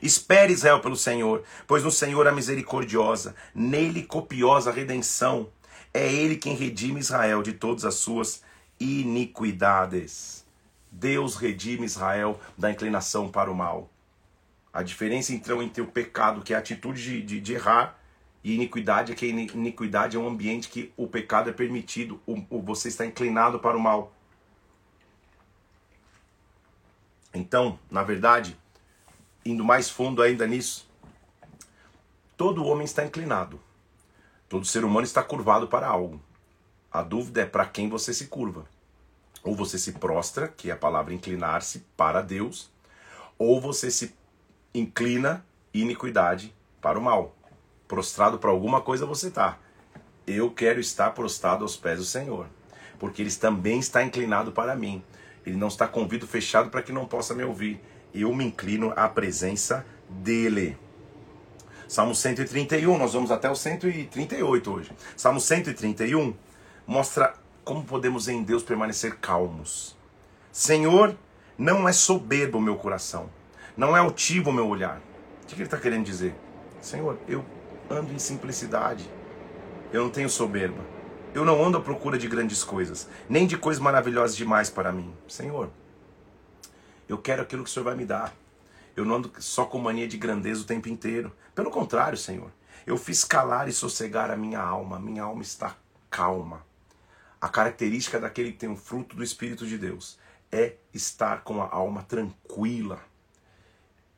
[0.02, 5.50] Espere Israel pelo Senhor, pois no Senhor a misericordiosa, nele copiosa redenção.
[5.94, 8.44] É ele quem redime Israel de todas as suas
[8.80, 10.46] iniquidades.
[10.92, 13.90] Deus redime Israel da inclinação para o mal.
[14.80, 18.00] A diferença então entre o pecado, que é a atitude de, de, de errar,
[18.42, 22.62] e iniquidade é que iniquidade é um ambiente que o pecado é permitido, o, o,
[22.62, 24.14] você está inclinado para o mal.
[27.34, 28.58] Então, na verdade,
[29.44, 30.90] indo mais fundo ainda nisso,
[32.38, 33.60] todo homem está inclinado.
[34.48, 36.22] Todo ser humano está curvado para algo.
[36.90, 38.66] A dúvida é para quem você se curva.
[39.44, 42.72] Ou você se prostra, que é a palavra inclinar-se para Deus,
[43.38, 44.18] ou você se
[44.74, 47.36] inclina iniquidade para o mal.
[47.88, 49.58] Prostrado para alguma coisa você está.
[50.28, 52.48] Eu quero estar prostrado aos pés do Senhor,
[53.00, 55.04] porque Ele também está inclinado para mim.
[55.46, 57.82] Ele não está com o ouvido fechado para que não possa me ouvir.
[58.14, 60.78] Eu me inclino à presença dEle.
[61.88, 64.92] Salmo 131, nós vamos até o 138 hoje.
[65.18, 66.36] Salmo 131
[66.86, 69.98] mostra como podemos em Deus permanecer calmos.
[70.52, 71.18] Senhor,
[71.58, 73.30] não é soberbo o meu coração
[73.80, 75.02] não é altivo o meu olhar.
[75.42, 76.36] O que ele está querendo dizer?
[76.82, 77.46] Senhor, eu
[77.90, 79.10] ando em simplicidade.
[79.94, 80.84] Eu não tenho soberba.
[81.34, 85.16] Eu não ando à procura de grandes coisas, nem de coisas maravilhosas demais para mim.
[85.30, 85.70] Senhor,
[87.08, 88.36] eu quero aquilo que o Senhor vai me dar.
[88.98, 91.32] Eu não ando só com mania de grandeza o tempo inteiro.
[91.56, 92.52] Pelo contrário, Senhor,
[92.86, 95.00] eu fiz calar e sossegar a minha alma.
[95.00, 95.78] Minha alma está
[96.10, 96.66] calma.
[97.40, 100.20] A característica daquele que tem o fruto do Espírito de Deus
[100.52, 103.08] é estar com a alma tranquila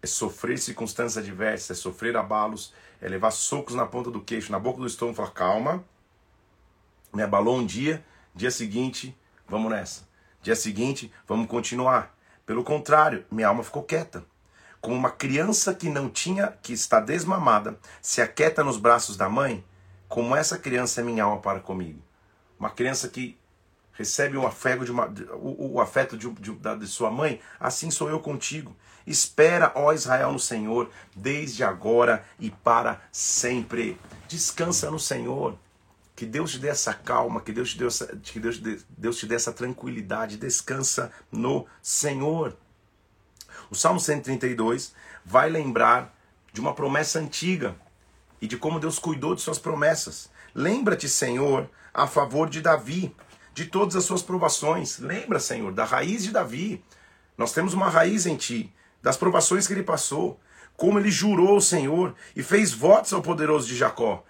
[0.02, 4.60] é sofrer circunstâncias adversas, é sofrer abalos, é levar socos na ponta do queixo, na
[4.60, 5.84] boca do estômago, falar calma,
[7.14, 9.16] me abalou um dia, dia seguinte,
[9.48, 10.08] vamos nessa.
[10.42, 12.16] Dia seguinte, vamos continuar.
[12.46, 14.26] Pelo contrário, minha alma ficou quieta.
[14.80, 19.64] Como uma criança que não tinha, que está desmamada, se aquieta nos braços da mãe,
[20.08, 22.02] como essa criança é minha alma para comigo.
[22.60, 23.38] Uma criança que
[23.94, 28.10] recebe o afeto de, uma, o, o afeto de, de, de sua mãe, assim sou
[28.10, 28.76] eu contigo.
[29.06, 34.00] Espera, ó Israel, no Senhor, desde agora e para sempre.
[34.28, 35.58] Descansa no Senhor.
[36.16, 39.26] Que Deus te dê essa calma, que Deus te dê essa, que Deus, Deus te
[39.26, 40.38] dê essa tranquilidade.
[40.38, 42.56] Descansa no Senhor.
[43.70, 44.94] O Salmo 132
[45.26, 46.16] vai lembrar
[46.54, 47.76] de uma promessa antiga
[48.42, 50.30] e de como Deus cuidou de suas promessas.
[50.54, 53.16] Lembra-te, Senhor, a favor de Davi,
[53.54, 55.00] de todas as suas provações.
[55.00, 56.84] Lembra, Senhor, da raiz de Davi.
[57.38, 60.40] Nós temos uma raiz em ti das provações que ele passou,
[60.78, 64.24] como ele jurou ao Senhor e fez votos ao poderoso de Jacó.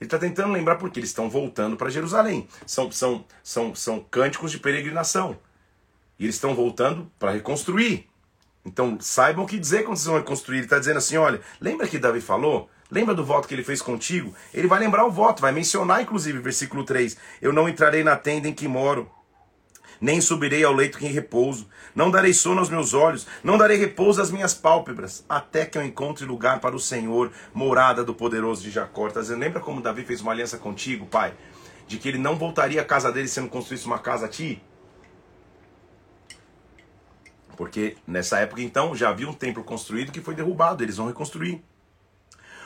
[0.00, 2.46] Ele está tentando lembrar porque eles estão voltando para Jerusalém.
[2.66, 5.38] São, são, são, são cânticos de peregrinação.
[6.18, 8.08] E eles estão voltando para reconstruir.
[8.64, 10.58] Então saibam o que dizer quando vocês vão reconstruir.
[10.58, 12.68] Ele está dizendo assim: olha, lembra que Davi falou?
[12.90, 14.34] Lembra do voto que ele fez contigo?
[14.54, 18.48] Ele vai lembrar o voto, vai mencionar inclusive, versículo 3: Eu não entrarei na tenda
[18.48, 19.10] em que moro,
[20.00, 23.76] nem subirei ao leito que em repouso, não darei sono aos meus olhos, não darei
[23.76, 28.62] repouso às minhas pálpebras, até que eu encontre lugar para o Senhor, morada do poderoso
[28.62, 29.08] de Jacó.
[29.08, 31.32] Tá lembra como Davi fez uma aliança contigo, pai?
[31.86, 34.62] de que ele não voltaria à casa dele se não construísse uma casa a ti?
[37.56, 41.62] Porque nessa época então já havia um templo construído que foi derrubado, eles vão reconstruir.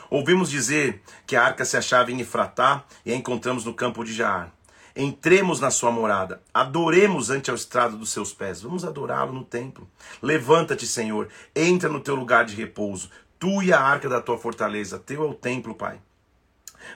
[0.09, 4.13] Ouvimos dizer que a arca se achava em Efratá e a encontramos no campo de
[4.13, 4.51] Jaar.
[4.95, 8.61] Entremos na sua morada, adoremos ante o estrado dos seus pés.
[8.61, 9.89] Vamos adorá-lo no templo.
[10.21, 13.09] Levanta-te, Senhor, entra no teu lugar de repouso.
[13.39, 15.99] Tu e a arca da tua fortaleza, teu é o templo, Pai.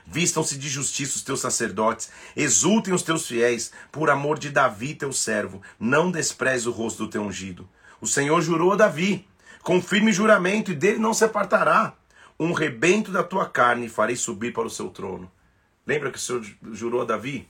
[0.04, 5.12] Vistam-se de justiça os teus sacerdotes, exultem os teus fiéis, por amor de Davi, teu
[5.12, 5.62] servo.
[5.78, 7.68] Não despreze o rosto do teu ungido.
[8.00, 9.26] O Senhor jurou a Davi,
[9.62, 11.94] com firme juramento, e dele não se apartará.
[12.38, 15.30] Um rebento da tua carne farei subir para o seu trono.
[15.86, 17.48] Lembra que o Senhor jurou a Davi?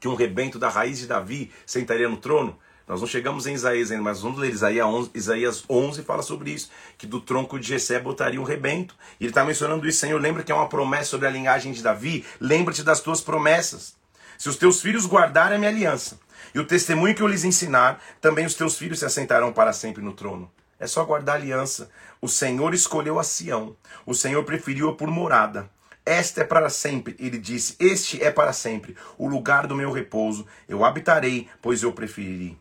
[0.00, 2.58] Que um rebento da raiz de Davi sentaria no trono?
[2.88, 6.50] Nós não chegamos em Isaías ainda, mas vamos ler Isaías 11, Isaías 11 fala sobre
[6.50, 8.96] isso, que do tronco de Jessé botaria um rebento.
[9.20, 11.84] E ele está mencionando isso, Senhor, lembra que é uma promessa sobre a linhagem de
[11.84, 12.24] Davi?
[12.40, 13.94] Lembra-te das tuas promessas.
[14.36, 16.18] Se os teus filhos guardarem a minha aliança,
[16.52, 20.02] e o testemunho que eu lhes ensinar, também os teus filhos se assentarão para sempre
[20.02, 20.50] no trono.
[20.78, 21.90] É só guardar a aliança.
[22.20, 23.76] O Senhor escolheu a Sião.
[24.04, 25.70] O Senhor preferiu-a por morada.
[26.04, 27.76] Esta é para sempre, ele disse.
[27.78, 30.46] Este é para sempre, o lugar do meu repouso.
[30.68, 32.58] Eu habitarei, pois eu preferi.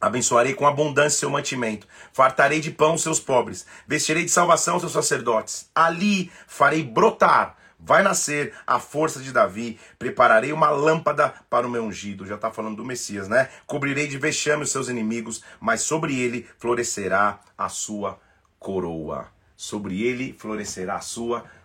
[0.00, 5.70] Abençoarei com abundância seu mantimento, fartarei de pão seus pobres, vestirei de salvação seus sacerdotes.
[5.74, 11.84] Ali farei brotar vai nascer a força de Davi, prepararei uma lâmpada para o meu
[11.84, 12.26] ungido.
[12.26, 13.48] Já está falando do Messias, né?
[13.66, 18.18] Cobrirei de vexame os seus inimigos, mas sobre ele florescerá a sua
[18.58, 19.28] coroa.
[19.56, 21.55] Sobre ele florescerá a sua coroa.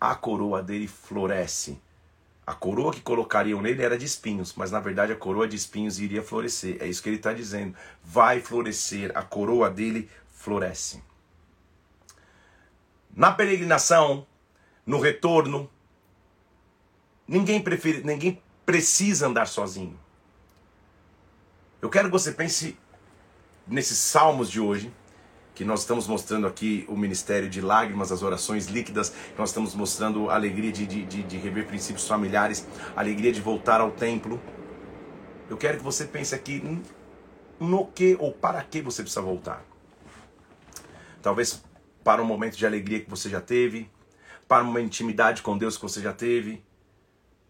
[0.00, 1.80] A coroa dele floresce.
[2.46, 5.98] A coroa que colocariam nele era de espinhos, mas na verdade a coroa de espinhos
[5.98, 6.78] iria florescer.
[6.80, 7.76] É isso que ele está dizendo.
[8.02, 11.02] Vai florescer, a coroa dele floresce.
[13.14, 14.26] Na peregrinação,
[14.86, 15.68] no retorno.
[17.26, 19.98] Ninguém, prefere, ninguém precisa andar sozinho.
[21.82, 22.78] Eu quero que você pense
[23.66, 24.90] nesses salmos de hoje,
[25.58, 30.30] que nós estamos mostrando aqui o ministério de lágrimas, as orações líquidas, nós estamos mostrando
[30.30, 34.40] a alegria de, de, de, de rever princípios familiares, a alegria de voltar ao templo.
[35.50, 36.62] Eu quero que você pense aqui
[37.58, 39.64] no que ou para que você precisa voltar.
[41.20, 41.60] Talvez
[42.04, 43.90] para um momento de alegria que você já teve,
[44.46, 46.64] para uma intimidade com Deus que você já teve,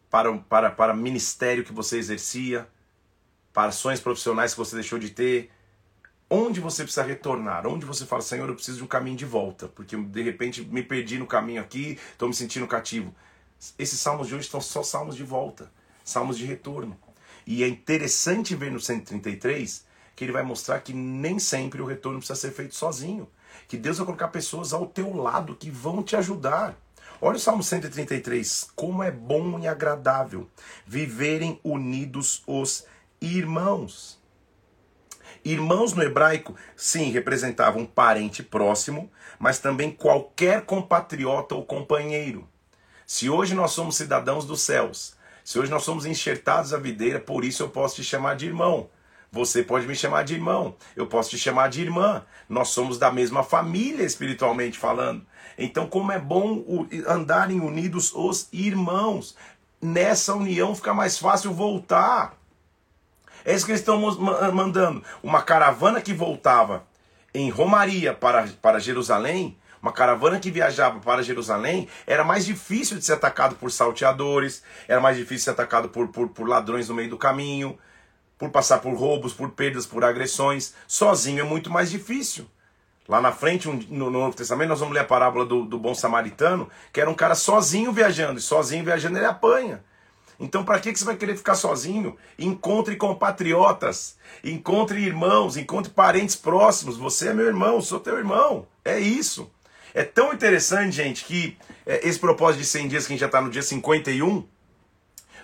[0.09, 2.66] para, para, para ministério que você exercia,
[3.53, 5.51] para ações profissionais que você deixou de ter.
[6.31, 7.67] Onde você precisa retornar?
[7.67, 10.83] Onde você fala, Senhor, eu preciso de um caminho de volta, porque de repente me
[10.83, 13.14] perdi no caminho aqui, estou me sentindo cativo.
[13.79, 15.73] Esses salmos de hoje estão só salmos de volta,
[16.05, 16.99] salmos de retorno.
[17.47, 22.19] E é interessante ver no 133 que ele vai mostrar que nem sempre o retorno
[22.19, 23.27] precisa ser feito sozinho.
[23.67, 26.77] Que Deus vai colocar pessoas ao teu lado que vão te ajudar.
[27.23, 28.71] Olha o Salmo 133.
[28.77, 30.47] Como é bom e agradável
[30.87, 32.85] viverem unidos os
[33.21, 34.17] irmãos.
[35.44, 42.48] Irmãos no hebraico, sim, representavam um parente próximo, mas também qualquer compatriota ou companheiro.
[43.07, 47.44] Se hoje nós somos cidadãos dos céus, se hoje nós somos enxertados à videira, por
[47.44, 48.90] isso eu posso te chamar de irmão.
[49.31, 52.24] Você pode me chamar de irmão, eu posso te chamar de irmã.
[52.48, 55.24] Nós somos da mesma família espiritualmente falando.
[55.57, 59.37] Então, como é bom andarem unidos os irmãos.
[59.81, 62.37] Nessa união fica mais fácil voltar.
[63.44, 63.98] É isso que eles estão
[64.53, 65.03] mandando.
[65.22, 66.85] Uma caravana que voltava
[67.33, 73.05] em Romaria para, para Jerusalém, uma caravana que viajava para Jerusalém, era mais difícil de
[73.05, 76.94] ser atacado por salteadores, era mais difícil de ser atacado por, por, por ladrões no
[76.94, 77.79] meio do caminho
[78.38, 80.72] por passar por roubos, por perdas, por agressões.
[80.87, 82.46] Sozinho é muito mais difícil.
[83.09, 86.68] Lá na frente, no, Novo Testamento, nós vamos ler a parábola do, do bom samaritano,
[86.92, 89.83] que era um cara sozinho viajando, e sozinho viajando ele apanha.
[90.40, 92.16] Então, para que, que você vai querer ficar sozinho?
[92.38, 96.96] Encontre compatriotas, encontre irmãos, encontre parentes próximos.
[96.96, 98.66] Você é meu irmão, sou teu irmão.
[98.85, 99.51] É isso.
[99.92, 103.27] É tão interessante, gente, que é, esse propósito de 100 dias, que a gente já
[103.27, 104.46] está no dia 51,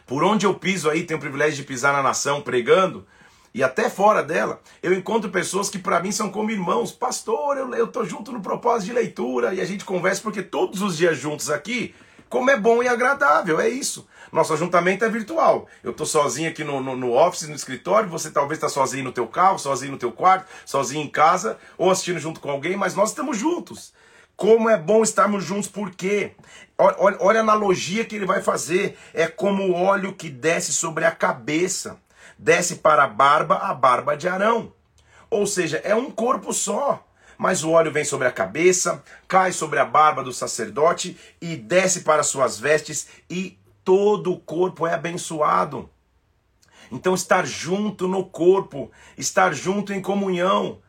[0.06, 3.04] por onde eu piso aí, tenho o privilégio de pisar na nação pregando,
[3.54, 6.90] e até fora dela, eu encontro pessoas que para mim são como irmãos.
[6.90, 10.82] Pastor, eu, eu tô junto no propósito de leitura e a gente conversa porque todos
[10.82, 11.94] os dias juntos aqui,
[12.34, 14.08] como é bom e agradável, é isso.
[14.32, 15.68] Nosso ajuntamento é virtual.
[15.84, 19.12] Eu tô sozinho aqui no, no, no office, no escritório, você talvez está sozinho no
[19.12, 22.96] teu carro, sozinho no teu quarto, sozinho em casa, ou assistindo junto com alguém, mas
[22.96, 23.94] nós estamos juntos.
[24.34, 26.32] Como é bom estarmos juntos, por quê?
[26.76, 28.98] Olha, olha, a analogia que ele vai fazer.
[29.14, 32.00] É como o óleo que desce sobre a cabeça,
[32.36, 34.72] desce para a barba, a barba de Arão.
[35.30, 37.06] Ou seja, é um corpo só.
[37.36, 42.00] Mas o óleo vem sobre a cabeça, cai sobre a barba do sacerdote e desce
[42.00, 45.90] para suas vestes e todo o corpo é abençoado.
[46.90, 50.80] Então, estar junto no corpo, estar junto em comunhão,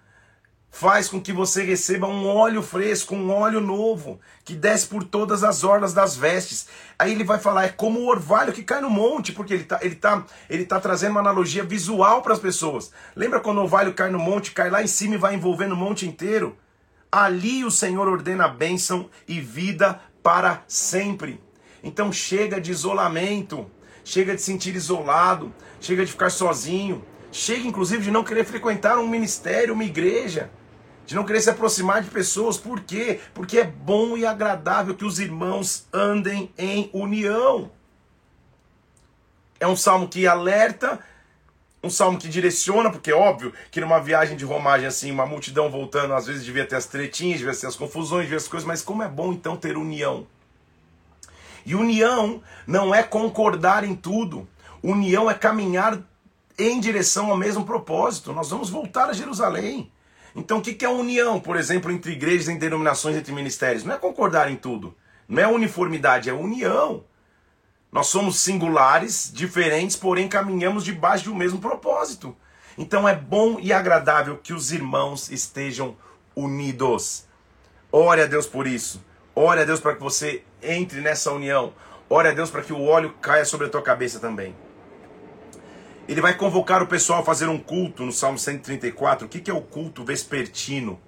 [0.76, 5.42] faz com que você receba um óleo fresco, um óleo novo, que desce por todas
[5.42, 6.68] as orlas das vestes.
[7.00, 9.80] Aí ele vai falar, é como o orvalho que cai no monte, porque ele está
[9.82, 12.92] ele tá, ele tá trazendo uma analogia visual para as pessoas.
[13.16, 15.78] Lembra quando o orvalho cai no monte, cai lá em cima e vai envolvendo o
[15.78, 16.58] monte inteiro?
[17.10, 21.42] Ali o Senhor ordena bênção e vida para sempre.
[21.82, 23.66] Então chega de isolamento,
[24.04, 29.08] chega de sentir isolado, chega de ficar sozinho, chega inclusive de não querer frequentar um
[29.08, 30.52] ministério, uma igreja
[31.06, 32.58] de não querer se aproximar de pessoas.
[32.58, 33.20] Por quê?
[33.34, 37.72] Porque é bom e agradável que os irmãos andem em união.
[39.60, 41.00] É um salmo que alerta,
[41.84, 45.70] um salmo que direciona, porque é óbvio que numa viagem de romagem assim, uma multidão
[45.70, 48.82] voltando, às vezes devia ter as tretinhas, devia ter as confusões, devia as coisas, mas
[48.82, 50.28] como é bom então ter união.
[51.66, 54.48] E união não é concordar em tudo.
[54.84, 56.00] União é caminhar
[56.60, 58.34] em direção ao mesmo propósito.
[58.34, 59.92] Nós vamos voltar a Jerusalém.
[60.36, 63.86] Então, o que é união, por exemplo, entre igrejas, entre denominações, entre ministérios?
[63.86, 64.94] Não é concordar em tudo.
[65.28, 67.06] Não é uniformidade, é união.
[67.92, 72.36] Nós somos singulares, diferentes, porém caminhamos debaixo de um mesmo propósito.
[72.78, 75.96] Então é bom e agradável que os irmãos estejam
[76.36, 77.26] unidos.
[77.90, 79.02] Ore a Deus por isso.
[79.34, 81.74] Ore a Deus para que você entre nessa união.
[82.10, 84.54] Ore a Deus para que o óleo caia sobre a tua cabeça também.
[86.08, 89.26] Ele vai convocar o pessoal a fazer um culto no Salmo 134.
[89.26, 91.00] O que, que é o culto vespertino?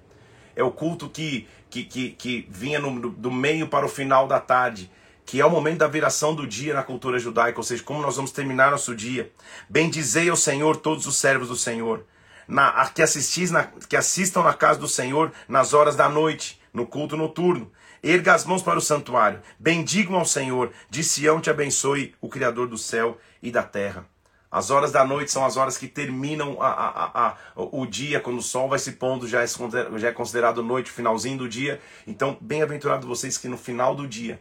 [0.56, 4.40] É o culto que, que, que, que vinha no, do meio para o final da
[4.40, 4.90] tarde,
[5.24, 8.16] que é o momento da viração do dia na cultura judaica, ou seja, como nós
[8.16, 9.30] vamos terminar nosso dia.
[9.68, 12.04] Bendizei ao Senhor todos os servos do Senhor,
[12.48, 16.84] na, que, assistis na, que assistam na casa do Senhor nas horas da noite, no
[16.84, 17.70] culto noturno.
[18.02, 22.66] Erga as mãos para o santuário, bendigam ao Senhor, de Sião te abençoe o Criador
[22.66, 24.04] do céu e da terra.
[24.50, 28.38] As horas da noite são as horas que terminam a, a, a, o dia, quando
[28.38, 31.78] o sol vai se pondo, já é, já é considerado noite, finalzinho do dia.
[32.06, 34.40] Então, bem-aventurado vocês que no final do dia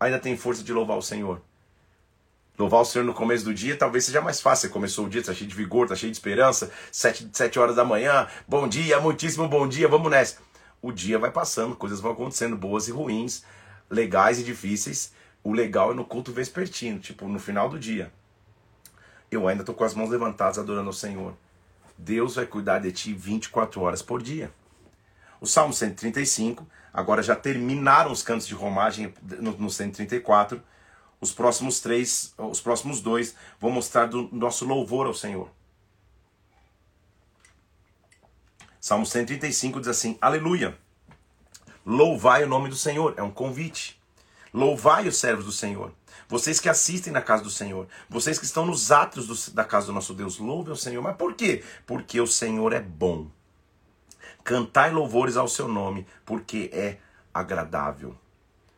[0.00, 1.42] ainda tem força de louvar o Senhor.
[2.58, 4.68] Louvar o Senhor no começo do dia talvez seja mais fácil.
[4.68, 6.72] Você começou o dia, está cheio de vigor, está cheio de esperança.
[6.90, 10.38] Sete, sete horas da manhã, bom dia, muitíssimo bom dia, vamos nessa.
[10.80, 13.44] O dia vai passando, coisas vão acontecendo, boas e ruins,
[13.90, 15.12] legais e difíceis.
[15.44, 18.10] O legal é no culto vespertino, tipo no final do dia
[19.30, 21.34] eu ainda estou com as mãos levantadas adorando ao Senhor.
[21.96, 24.52] Deus vai cuidar de ti 24 horas por dia.
[25.40, 30.62] O Salmo 135, agora já terminaram os cantos de romagem no, no 134.
[31.20, 35.50] Os próximos três, os próximos dois, vão mostrar do nosso louvor ao Senhor.
[38.80, 40.78] Salmo 135 diz assim: Aleluia!
[41.84, 43.14] Louvai o nome do Senhor.
[43.16, 44.00] É um convite.
[44.52, 45.92] Louvai os servos do Senhor.
[46.28, 49.86] Vocês que assistem na casa do Senhor, vocês que estão nos atos do, da casa
[49.86, 51.02] do nosso Deus, louvem o Senhor.
[51.02, 51.64] Mas por quê?
[51.86, 53.30] Porque o Senhor é bom.
[54.44, 56.98] Cantai louvores ao seu nome, porque é
[57.32, 58.14] agradável.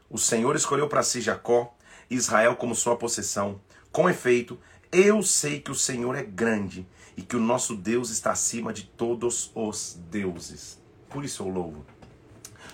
[0.08, 1.74] O Senhor escolheu para si Jacó,
[2.08, 3.60] Israel como sua possessão.
[3.90, 4.58] Com efeito,
[4.92, 6.86] eu sei que o Senhor é grande
[7.16, 10.78] e que o nosso Deus está acima de todos os deuses.
[11.08, 11.84] Por isso eu louvo.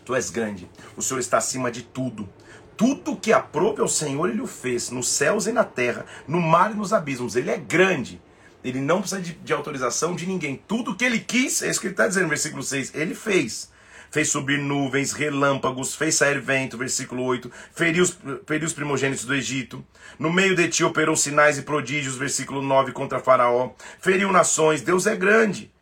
[0.04, 2.28] Tu és grande, o Senhor está acima de tudo.
[2.76, 6.72] Tudo que aprove ao Senhor, Ele o fez, nos céus e na terra, no mar
[6.72, 7.36] e nos abismos.
[7.36, 8.20] Ele é grande.
[8.62, 10.60] Ele não precisa de, de autorização de ninguém.
[10.66, 13.74] Tudo que Ele quis, é isso que Ele está dizendo no versículo 6, Ele fez
[14.10, 19.34] fez subir nuvens, relâmpagos, fez sair vento, versículo 8, feriu os, feriu os primogênitos do
[19.34, 19.84] Egito,
[20.18, 25.06] no meio de ti operou sinais e prodígios, versículo 9, contra Faraó, feriu nações, Deus
[25.06, 25.72] é grande,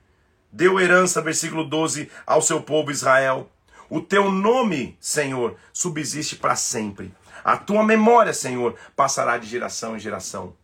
[0.50, 3.50] deu herança, versículo 12, ao seu povo Israel,
[3.88, 7.14] o teu nome, Senhor, subsiste para sempre.
[7.44, 10.54] A tua memória, Senhor, passará de geração em geração.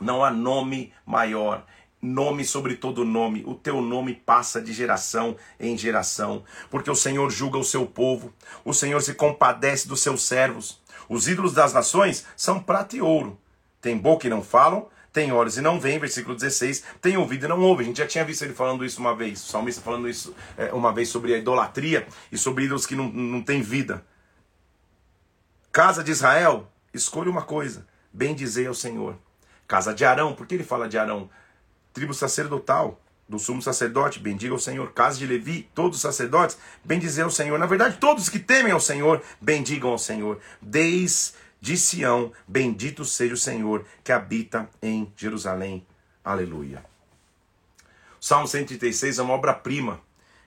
[0.00, 1.64] Não há nome maior,
[2.00, 3.42] nome sobre todo nome.
[3.46, 8.32] O teu nome passa de geração em geração, porque o Senhor julga o seu povo,
[8.64, 10.80] o Senhor se compadece dos seus servos.
[11.08, 13.38] Os ídolos das nações são prata e ouro.
[13.80, 17.48] Tem boca e não falam, tem olhos e não veem, versículo 16, tem ouvido e
[17.48, 17.82] não ouve.
[17.82, 20.70] A gente já tinha visto ele falando isso uma vez, o salmista falando isso é,
[20.74, 24.04] uma vez sobre a idolatria e sobre ídolos que não, não têm vida.
[25.72, 29.16] Casa de Israel, escolha uma coisa, bem dizer ao Senhor.
[29.66, 31.30] Casa de Arão, por que ele fala de Arão?
[31.94, 34.92] Tribo sacerdotal, do sumo sacerdote, bendiga ao Senhor.
[34.92, 37.58] Casa de Levi, todos os sacerdotes, bendizer ao Senhor.
[37.58, 40.38] Na verdade, todos que temem ao Senhor, bendigam ao Senhor.
[40.60, 41.32] Desde
[41.66, 45.84] de Sião, bendito seja o Senhor que habita em Jerusalém.
[46.24, 46.86] Aleluia.
[48.20, 50.00] Salmo 136 é uma obra-prima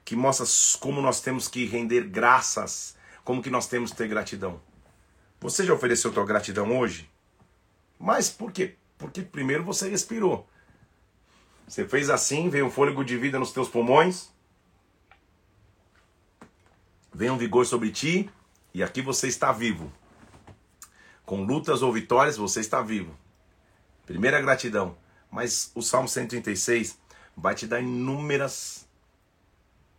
[0.05, 0.45] que mostra
[0.79, 2.95] como nós temos que render graças,
[3.25, 4.61] como que nós temos que ter gratidão.
[5.41, 7.09] Você já ofereceu tua gratidão hoje?
[7.99, 8.75] Mas por quê?
[8.97, 10.47] Porque primeiro você respirou.
[11.67, 14.29] Você fez assim, veio um fôlego de vida nos teus pulmões,
[17.13, 18.29] vem um vigor sobre ti,
[18.73, 19.91] e aqui você está vivo.
[21.29, 23.15] Com lutas ou vitórias, você está vivo.
[24.03, 24.97] Primeira gratidão.
[25.29, 26.97] Mas o Salmo 136
[27.37, 28.87] vai te dar inúmeras,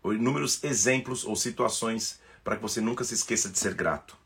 [0.04, 4.16] inúmeros exemplos ou situações para que você nunca se esqueça de ser grato.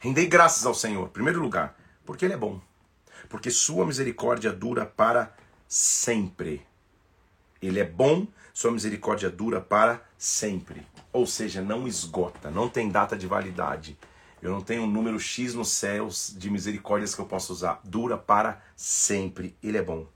[0.00, 2.62] Rendei graças ao Senhor, em primeiro lugar, porque Ele é bom.
[3.28, 5.36] Porque Sua misericórdia dura para
[5.68, 6.66] sempre.
[7.60, 10.86] Ele é bom, Sua misericórdia dura para sempre.
[11.12, 13.98] Ou seja, não esgota, não tem data de validade.
[14.46, 17.80] Eu não tenho um número X nos céus de misericórdias que eu possa usar.
[17.82, 19.56] Dura para sempre.
[19.60, 20.06] Ele é bom.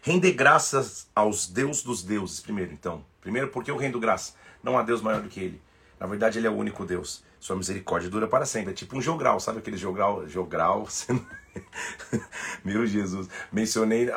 [0.00, 3.04] Render graças aos Deus dos deuses, primeiro, então.
[3.20, 4.32] Primeiro, porque eu rendo graça?
[4.62, 5.60] Não há Deus maior do que Ele.
[6.00, 7.22] Na verdade, Ele é o único Deus.
[7.38, 8.70] Sua misericórdia dura para sempre.
[8.70, 10.26] É tipo um jogral, sabe aquele jogral?
[10.26, 10.88] Jogral.
[12.64, 13.28] Meu Jesus.
[13.52, 14.08] Mencionei,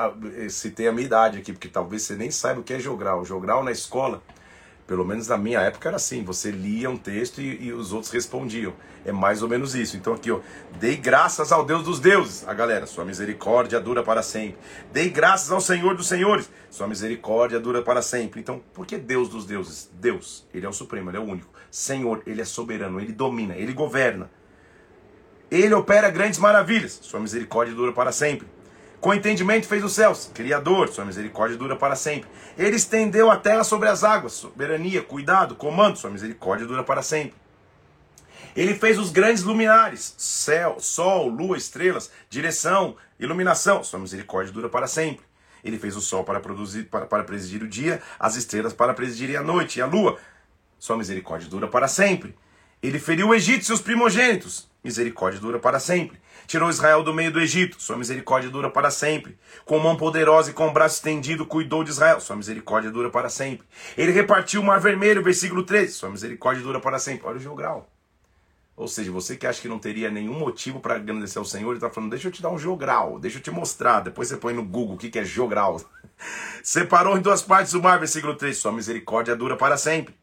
[0.49, 3.26] citei a minha idade aqui, porque talvez você nem saiba o que é jogral.
[3.26, 4.24] Jogral na escola
[4.90, 8.12] pelo menos na minha época era assim, você lia um texto e, e, os outros
[8.12, 8.74] respondiam.
[9.06, 9.96] É mais ou menos isso.
[9.96, 10.40] Então aqui, ó,
[10.80, 14.58] dei graças ao Deus dos deuses, a galera, sua misericórdia dura para sempre.
[14.92, 18.40] Dei graças ao Senhor dos senhores, sua misericórdia dura para sempre.
[18.40, 19.92] Então, por que Deus dos deuses?
[19.94, 21.54] Deus, ele é o supremo, ele é o único.
[21.70, 24.28] Senhor, ele é soberano, ele domina, ele governa.
[25.52, 28.48] Ele opera grandes maravilhas, sua misericórdia dura para sempre.
[29.02, 32.30] Com entendimento fez os céus, Criador, sua misericórdia dura para sempre.
[32.58, 37.34] Ele estendeu a terra sobre as águas, soberania, cuidado, comando, sua misericórdia dura para sempre.
[38.56, 44.86] Ele fez os grandes luminares, céu, sol, lua, estrelas, direção, iluminação, sua misericórdia dura para
[44.86, 45.24] sempre.
[45.64, 49.38] Ele fez o sol para, produzir, para, para presidir o dia, as estrelas para presidirem
[49.38, 50.18] a noite e a lua,
[50.78, 52.36] sua misericórdia dura para sempre.
[52.84, 56.20] Ele feriu o Egito e seus primogênitos, misericórdia dura para sempre.
[56.50, 59.38] Tirou Israel do meio do Egito, sua misericórdia dura para sempre.
[59.66, 63.68] Com mão poderosa e com braço estendido, cuidou de Israel, sua misericórdia dura para sempre.
[63.95, 67.28] Ele repartiu o mar vermelho, versículo 13, sua misericórdia dura para sempre.
[67.28, 67.88] Olha o jogral.
[68.76, 71.78] Ou seja, você que acha que não teria nenhum motivo para agradecer ao Senhor, ele
[71.78, 74.00] está falando, deixa eu te dar um jogral, deixa eu te mostrar.
[74.00, 75.80] Depois você põe no Google o que, que é jogral.
[76.64, 80.16] Separou em duas partes o mar, versículo 3, sua misericórdia dura para sempre.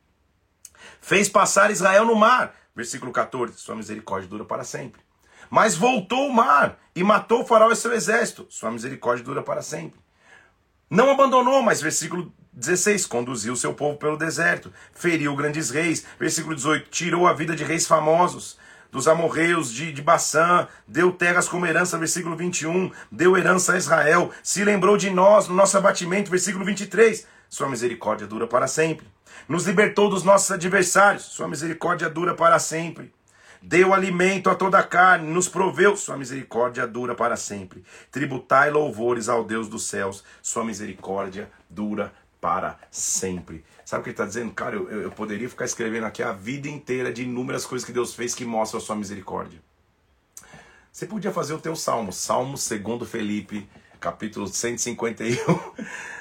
[1.00, 5.05] Fez passar Israel no mar, versículo 14, sua misericórdia dura para sempre.
[5.50, 8.46] Mas voltou o mar e matou o faraó e seu exército.
[8.48, 9.98] Sua misericórdia dura para sempre.
[10.88, 16.04] Não abandonou, mas versículo 16, conduziu seu povo pelo deserto, feriu grandes reis.
[16.18, 18.58] Versículo 18, tirou a vida de reis famosos,
[18.90, 24.30] dos amorreus de, de Baçã, deu terras como herança, versículo 21, deu herança a Israel,
[24.42, 27.26] se lembrou de nós no nosso abatimento, versículo 23.
[27.48, 29.06] Sua misericórdia dura para sempre.
[29.48, 33.12] Nos libertou dos nossos adversários, sua misericórdia dura para sempre.
[33.62, 37.84] Deu alimento a toda a carne, nos proveu, sua misericórdia dura para sempre.
[38.10, 43.64] Tributai louvores ao Deus dos céus, sua misericórdia dura para sempre.
[43.84, 44.52] Sabe o que ele está dizendo?
[44.52, 48.14] Cara, eu, eu poderia ficar escrevendo aqui a vida inteira de inúmeras coisas que Deus
[48.14, 49.60] fez que mostram a sua misericórdia.
[50.92, 53.68] Você podia fazer o teu salmo, Salmo segundo Felipe,
[54.00, 55.36] capítulo 151.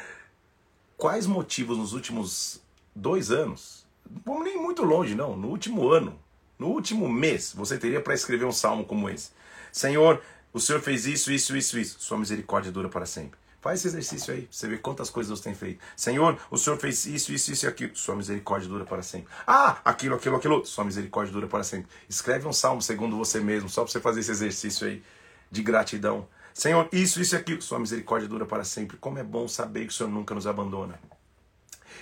[0.97, 2.61] Quais motivos nos últimos
[2.95, 3.85] dois anos,
[4.25, 6.19] vamos nem muito longe não, no último ano,
[6.57, 9.31] no último mês, você teria para escrever um salmo como esse.
[9.71, 10.21] Senhor,
[10.53, 11.99] o Senhor fez isso, isso, isso, isso.
[11.99, 13.37] Sua misericórdia dura para sempre.
[13.61, 15.83] Faz esse exercício aí, você vê quantas coisas Deus tem feito.
[15.97, 17.95] Senhor, o Senhor fez isso, isso, isso e aquilo.
[17.95, 19.27] Sua misericórdia dura para sempre.
[19.45, 20.65] Ah, aquilo, aquilo, aquilo.
[20.65, 21.89] Sua misericórdia dura para sempre.
[22.07, 25.03] Escreve um salmo segundo você mesmo, só para você fazer esse exercício aí
[25.51, 26.27] de gratidão.
[26.53, 27.61] Senhor, isso, isso e aquilo.
[27.61, 28.97] Sua misericórdia dura para sempre.
[28.97, 30.99] Como é bom saber que o Senhor nunca nos abandona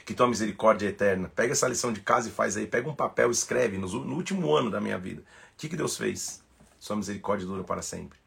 [0.06, 1.32] que tua misericórdia é eterna.
[1.34, 2.68] Pega essa lição de casa e faz aí.
[2.68, 5.22] Pega um papel, escreve no, no último ano da minha vida.
[5.22, 5.26] O
[5.58, 6.43] que, que Deus fez?
[6.80, 8.20] Sua misericórdia dura para sempre.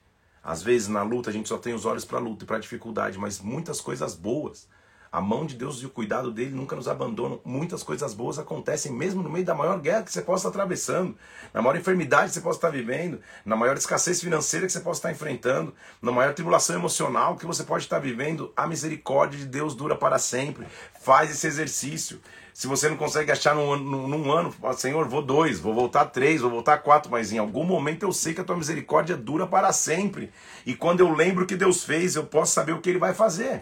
[0.42, 2.56] Às vezes na luta a gente só tem os olhos para a luta e para
[2.56, 4.68] a dificuldade, mas muitas coisas boas
[5.10, 7.40] a mão de Deus e o cuidado dele nunca nos abandonam.
[7.44, 11.16] Muitas coisas boas acontecem mesmo no meio da maior guerra que você possa estar atravessando,
[11.52, 14.98] na maior enfermidade que você possa estar vivendo, na maior escassez financeira que você possa
[14.98, 18.52] estar enfrentando, na maior tribulação emocional que você pode estar vivendo.
[18.56, 20.66] A misericórdia de Deus dura para sempre.
[21.00, 22.20] Faz esse exercício.
[22.56, 26.40] Se você não consegue achar num, num, num ano, Senhor, vou dois, vou voltar três,
[26.40, 29.70] vou voltar quatro, mas em algum momento eu sei que a tua misericórdia dura para
[29.74, 30.32] sempre.
[30.64, 33.12] E quando eu lembro o que Deus fez, eu posso saber o que Ele vai
[33.12, 33.60] fazer.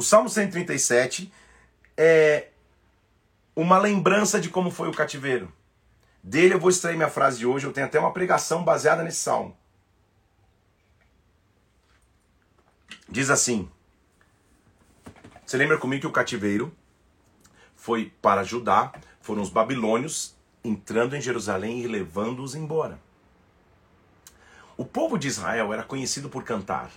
[0.00, 1.30] O Salmo 137
[1.94, 2.48] é
[3.54, 5.52] uma lembrança de como foi o cativeiro.
[6.22, 9.18] Dele eu vou extrair minha frase de hoje, eu tenho até uma pregação baseada nesse
[9.18, 9.54] salmo.
[13.10, 13.68] Diz assim:
[15.44, 16.74] Você lembra comigo que o cativeiro
[17.76, 20.34] foi para Judá, foram os babilônios
[20.64, 22.98] entrando em Jerusalém e levando-os embora.
[24.78, 26.90] O povo de Israel era conhecido por cantar.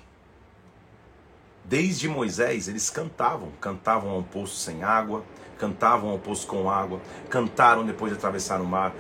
[1.66, 5.24] Desde Moisés eles cantavam, cantavam ao poço sem água,
[5.58, 8.94] cantavam ao poço com água, cantaram depois de atravessar o mar.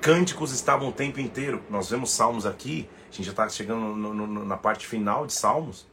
[0.00, 1.62] Cânticos estavam o tempo inteiro.
[1.70, 5.32] Nós vemos salmos aqui, a gente já está chegando no, no, na parte final de
[5.32, 5.86] salmos.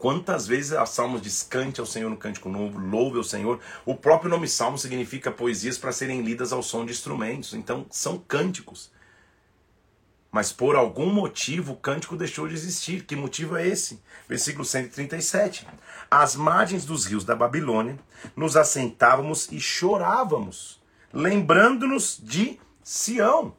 [0.00, 3.60] Quantas vezes a Salmos diz cante ao Senhor no cântico novo, louve ao Senhor.
[3.84, 7.52] O próprio nome Salmo significa poesias para serem lidas ao som de instrumentos.
[7.52, 8.90] Então são cânticos.
[10.30, 13.04] Mas por algum motivo o cântico deixou de existir.
[13.04, 14.00] Que motivo é esse?
[14.28, 15.66] Versículo 137.
[16.10, 17.98] Às margens dos rios da Babilônia,
[18.36, 20.80] nos assentávamos e chorávamos,
[21.12, 23.56] lembrando-nos de Sião.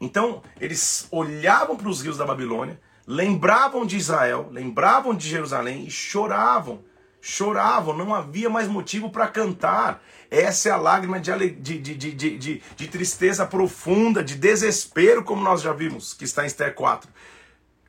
[0.00, 5.90] Então, eles olhavam para os rios da Babilônia, lembravam de Israel, lembravam de Jerusalém e
[5.90, 6.82] choravam.
[7.20, 10.02] Choravam, não havia mais motivo para cantar.
[10.30, 15.60] Essa é a lágrima de, de, de, de, de, tristeza profunda, de desespero, como nós
[15.60, 17.10] já vimos, que está em Esther 4.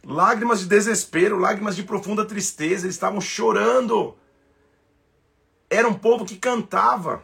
[0.03, 4.17] Lágrimas de desespero, lágrimas de profunda tristeza, eles estavam chorando.
[5.69, 7.23] Era um povo que cantava.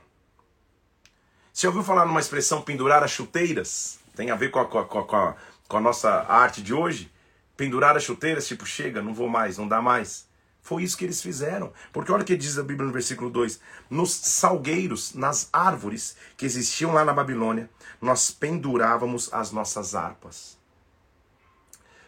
[1.52, 4.00] Você ouviu falar numa expressão pendurar as chuteiras?
[4.16, 5.36] Tem a ver com a, com a, com a,
[5.68, 7.12] com a nossa arte de hoje?
[7.58, 10.27] pendurar as chuteiras, tipo, chega, não vou mais, não dá mais.
[10.68, 11.72] Foi isso que eles fizeram.
[11.94, 13.58] Porque olha o que diz a Bíblia no versículo 2:
[13.90, 17.70] Nos salgueiros, nas árvores que existiam lá na Babilônia,
[18.02, 20.58] nós pendurávamos as nossas harpas.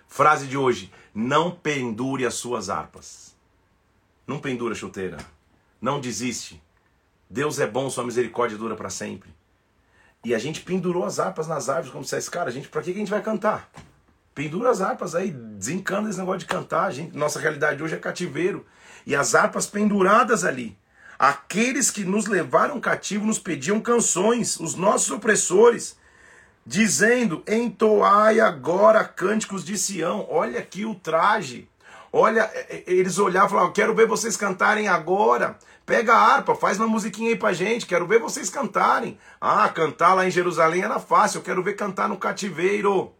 [0.10, 3.34] Frase de hoje: Não pendure as suas harpas.
[4.28, 5.20] Não pendura a chuteira.
[5.80, 6.62] Não desiste.
[7.30, 9.34] Deus é bom, sua misericórdia dura para sempre.
[10.22, 12.91] E a gente pendurou as harpas nas árvores, como se dissesse, cara, gente, para que
[12.91, 13.72] a gente vai cantar?
[14.34, 16.92] Pendura as harpas aí, desencana esse negócio de cantar.
[16.92, 18.66] Gente, nossa realidade hoje é cativeiro.
[19.06, 20.78] E as harpas penduradas ali.
[21.18, 25.98] Aqueles que nos levaram cativo nos pediam canções, os nossos opressores,
[26.66, 30.26] dizendo: entoai agora cânticos de Sião.
[30.30, 31.68] Olha aqui o traje.
[32.12, 35.58] Olha, é, é, eles olhavam e falavam: quero ver vocês cantarem agora.
[35.86, 39.18] Pega a harpa, faz uma musiquinha aí pra gente, quero ver vocês cantarem.
[39.42, 43.12] Ah, cantar lá em Jerusalém era fácil, eu quero ver cantar no cativeiro.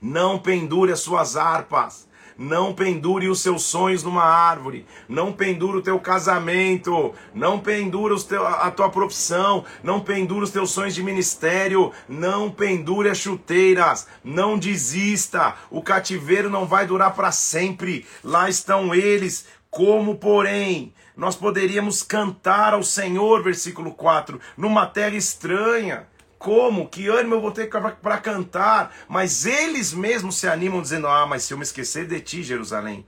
[0.00, 2.08] Não pendure as suas harpas.
[2.38, 4.86] Não pendure os seus sonhos numa árvore.
[5.08, 7.12] Não pendure o teu casamento.
[7.34, 8.14] Não pendure
[8.60, 9.64] a tua profissão.
[9.82, 11.90] Não pendure os teus sonhos de ministério.
[12.08, 14.06] Não pendure as chuteiras.
[14.22, 15.56] Não desista.
[15.68, 18.06] O cativeiro não vai durar para sempre.
[18.22, 19.46] Lá estão eles.
[19.68, 26.06] Como, porém, nós poderíamos cantar ao Senhor, versículo 4, numa terra estranha
[26.38, 28.94] como, que ânimo eu vou ter para cantar.
[29.08, 33.06] Mas eles mesmos se animam dizendo: Ah, mas se eu me esquecer de ti, Jerusalém,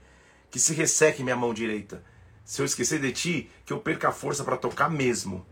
[0.49, 2.03] que se resseque minha mão direita.
[2.43, 5.45] Se eu esquecer de ti, que eu perca a força para tocar mesmo.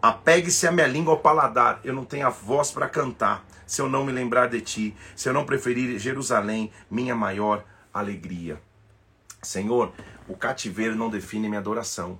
[0.00, 3.88] Apegue-se a minha língua ao paladar, eu não tenho a voz para cantar, se eu
[3.88, 8.60] não me lembrar de ti, se eu não preferir Jerusalém, minha maior alegria.
[9.42, 9.94] Senhor,
[10.28, 12.18] o cativeiro não define minha adoração.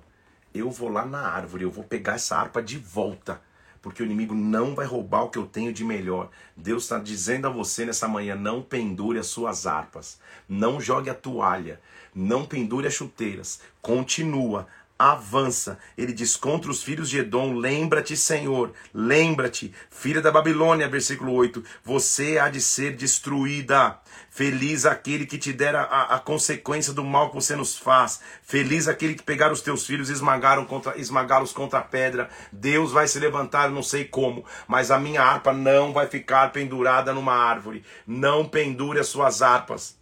[0.51, 3.39] Eu vou lá na árvore, eu vou pegar essa harpa de volta
[3.85, 6.31] porque o inimigo não vai roubar o que eu tenho de melhor.
[6.57, 10.19] Deus está dizendo a você nessa manhã: não pendure as suas harpas,
[10.49, 11.79] não jogue a toalha,
[12.11, 14.65] não pendure as chuteiras, continua,
[14.97, 15.77] avança.
[15.97, 21.63] Ele diz contra os filhos de Edom: Lembra-te, Senhor, lembra-te, filha da Babilônia, versículo 8:
[21.83, 23.99] Você há de ser destruída.
[24.29, 28.19] Feliz aquele que te dera a, a consequência do mal que você nos faz.
[28.43, 32.29] Feliz aquele que pegar os teus filhos e esmagaram contra, esmagá-los contra a pedra.
[32.51, 37.13] Deus vai se levantar, não sei como, mas a minha harpa não vai ficar pendurada
[37.13, 37.83] numa árvore.
[38.05, 39.97] Não pendure as suas harpas.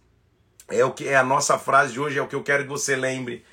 [0.68, 2.70] É o que é a nossa frase de hoje, é o que eu quero que
[2.70, 3.44] você lembre.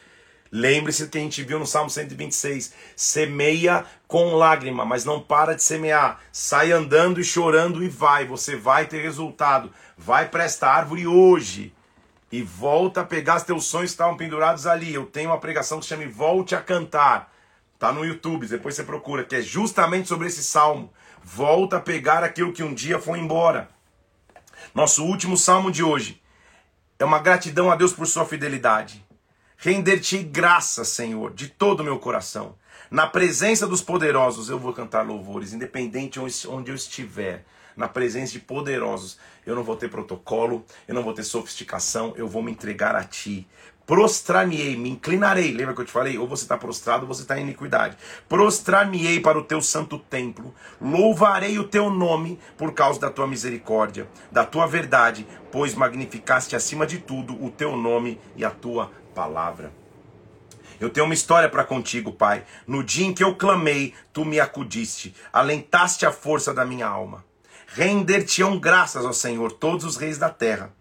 [0.52, 2.74] Lembre-se que a gente viu no Salmo 126.
[2.96, 6.20] Semeia com lágrima, mas não para de semear.
[6.32, 8.26] Sai andando e chorando e vai.
[8.26, 9.72] Você vai ter resultado.
[9.98, 11.74] Vai para esta árvore hoje.
[12.30, 14.94] E volta a pegar os teus sonhos que estavam pendurados ali.
[14.94, 17.32] Eu tenho uma pregação que se chama Volte a Cantar.
[17.80, 20.94] Tá no YouTube, depois você procura, que é justamente sobre esse salmo.
[21.24, 23.70] Volta a pegar aquilo que um dia foi embora.
[24.76, 26.22] Nosso último salmo de hoje
[27.00, 29.04] é uma gratidão a Deus por sua fidelidade.
[29.64, 32.56] Render-te graça, Senhor, de todo o meu coração.
[32.90, 37.46] Na presença dos poderosos eu vou cantar louvores, independente onde eu estiver.
[37.78, 42.28] Na presença de poderosos, eu não vou ter protocolo, eu não vou ter sofisticação, eu
[42.28, 43.48] vou me entregar a ti.
[43.86, 45.52] Prostrar-me-ei, me inclinarei.
[45.52, 46.18] Lembra que eu te falei?
[46.18, 47.98] Ou você está prostrado ou você está em iniquidade.
[48.28, 50.56] Prostrar-me-ei para o teu santo templo.
[50.80, 56.88] Louvarei o teu nome por causa da tua misericórdia, da tua verdade, pois magnificaste acima
[56.88, 59.72] de tudo o teu nome e a tua palavra.
[60.80, 62.44] Eu tenho uma história para contigo, Pai.
[62.66, 67.24] No dia em que eu clamei, tu me acudiste, alentaste a força da minha alma.
[67.68, 70.74] Render-te-ão graças, ó Senhor, todos os reis da terra.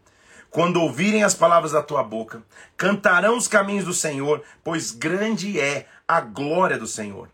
[0.51, 2.43] Quando ouvirem as palavras da tua boca,
[2.77, 7.29] cantarão os caminhos do Senhor, pois grande é a glória do Senhor.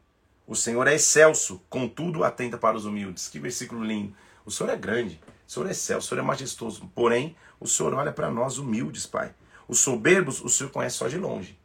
[0.47, 3.29] O Senhor é excelso, contudo atenta para os humildes.
[3.29, 4.15] Que versículo lindo.
[4.45, 6.91] O Senhor é grande, o Senhor é excelso, o Senhor é majestoso.
[6.95, 9.33] Porém, o Senhor olha para nós humildes, Pai.
[9.69, 11.59] Os soberbos o Senhor conhece só de longe.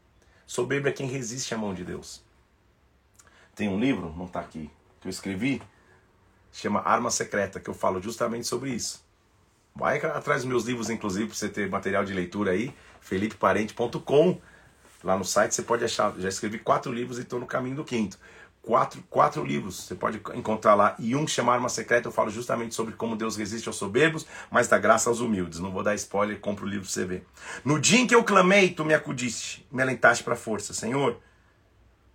[0.46, 2.24] Soberbo é quem resiste à mão de Deus.
[3.56, 5.62] Tem um livro, não está aqui, que eu escrevi,
[6.52, 9.06] chama Arma Secreta, que eu falo justamente sobre isso.
[9.76, 14.42] Vai atrás dos meus livros, inclusive, para você ter material de leitura aí, felipeparente.com.
[15.04, 16.14] Lá no site você pode achar.
[16.20, 18.20] Já escrevi quatro livros e estou no caminho do quinto.
[18.62, 20.96] Quatro, quatro livros você pode encontrar lá.
[21.00, 24.26] E um que chama Arma Secreta, eu falo justamente sobre como Deus resiste aos soberbos,
[24.52, 25.60] mas dá graça aos humildes.
[25.60, 27.26] Não vou dar spoiler, compra o livro para você ver.
[27.66, 30.74] No dia em que eu clamei, tu me acudiste, me alentaste para força.
[30.74, 31.20] Senhor,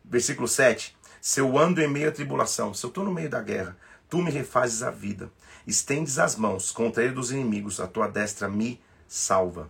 [0.04, 0.96] versículo 7.
[1.20, 3.76] Se eu ando em meio à tribulação, se eu estou no meio da guerra,
[4.08, 5.32] tu me refazes a vida.
[5.66, 9.68] Estendes as mãos contra ele dos inimigos, a tua destra me salva.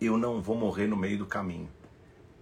[0.00, 1.68] Eu não vou morrer no meio do caminho.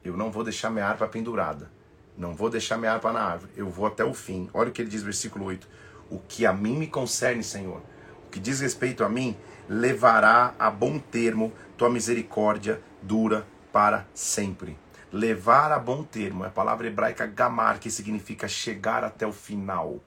[0.04, 1.70] Eu não vou deixar minha harpa pendurada.
[2.16, 3.52] Não vou deixar minha harpa na árvore.
[3.56, 4.48] Eu vou até o fim.
[4.52, 5.66] Olha o que ele diz, versículo 8.
[6.10, 7.82] O que a mim me concerne, Senhor,
[8.26, 9.36] o que diz respeito a mim,
[9.68, 14.76] levará a bom termo tua misericórdia dura para sempre.
[15.12, 19.98] Levar a bom termo é a palavra hebraica gamar, que significa chegar até o final.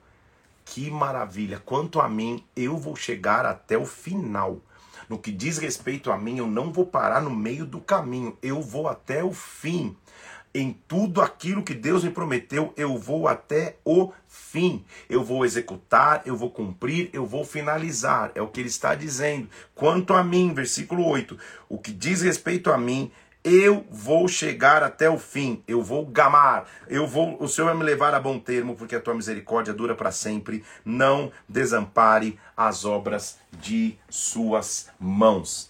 [0.66, 1.62] Que maravilha!
[1.66, 4.62] Quanto a mim, eu vou chegar até o final.
[5.10, 8.62] No que diz respeito a mim, eu não vou parar no meio do caminho, eu
[8.62, 9.96] vou até o fim.
[10.56, 14.86] Em tudo aquilo que Deus me prometeu, eu vou até o fim.
[15.10, 18.32] Eu vou executar, eu vou cumprir, eu vou finalizar.
[18.36, 19.50] É o que ele está dizendo.
[19.74, 21.38] Quanto a mim, versículo 8,
[21.68, 23.12] o que diz respeito a mim,
[23.44, 27.84] eu vou chegar até o fim, eu vou gamar, eu vou, o Senhor vai me
[27.84, 30.64] levar a bom termo, porque a tua misericórdia dura para sempre.
[30.86, 35.70] Não desampare as obras de suas mãos.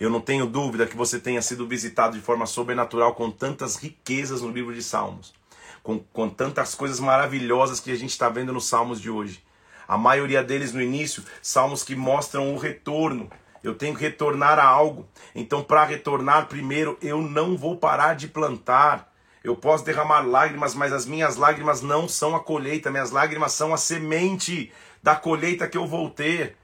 [0.00, 4.42] Eu não tenho dúvida que você tenha sido visitado de forma sobrenatural com tantas riquezas
[4.42, 5.34] no livro de Salmos,
[5.82, 9.42] com, com tantas coisas maravilhosas que a gente está vendo nos Salmos de hoje.
[9.88, 13.28] A maioria deles no início, salmos que mostram o retorno,
[13.62, 15.08] eu tenho que retornar a algo.
[15.34, 19.12] Então, para retornar, primeiro, eu não vou parar de plantar.
[19.42, 23.72] Eu posso derramar lágrimas, mas as minhas lágrimas não são a colheita, minhas lágrimas são
[23.72, 24.70] a semente
[25.02, 26.56] da colheita que eu vou ter.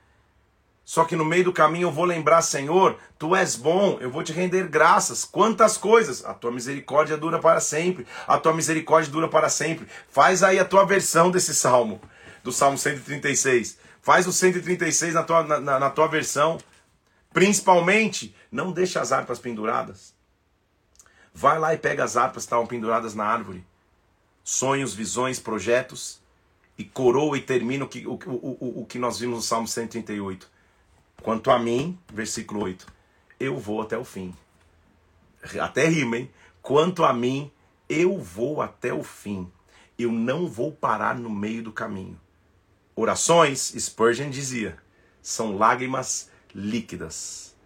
[0.84, 4.22] Só que no meio do caminho eu vou lembrar, Senhor, tu és bom, eu vou
[4.22, 5.24] te render graças.
[5.24, 6.22] Quantas coisas!
[6.24, 8.06] A tua misericórdia dura para sempre.
[8.26, 9.88] A tua misericórdia dura para sempre.
[10.10, 12.00] Faz aí a tua versão desse salmo,
[12.42, 13.78] do Salmo 136.
[14.02, 16.58] Faz o 136 na tua, na, na tua versão.
[17.32, 20.14] Principalmente, não deixa as harpas penduradas.
[21.32, 23.64] Vai lá e pega as harpas que estavam penduradas na árvore.
[24.44, 26.22] Sonhos, visões, projetos.
[26.76, 30.53] E coroa e termina o que, o, o, o que nós vimos no Salmo 138.
[31.24, 32.86] Quanto a mim, versículo 8,
[33.40, 34.34] eu vou até o fim.
[35.58, 36.30] Até rima, hein?
[36.60, 37.50] Quanto a mim,
[37.88, 39.50] eu vou até o fim.
[39.98, 42.20] Eu não vou parar no meio do caminho.
[42.94, 44.76] Orações, Spurgeon dizia,
[45.22, 47.56] são lágrimas líquidas.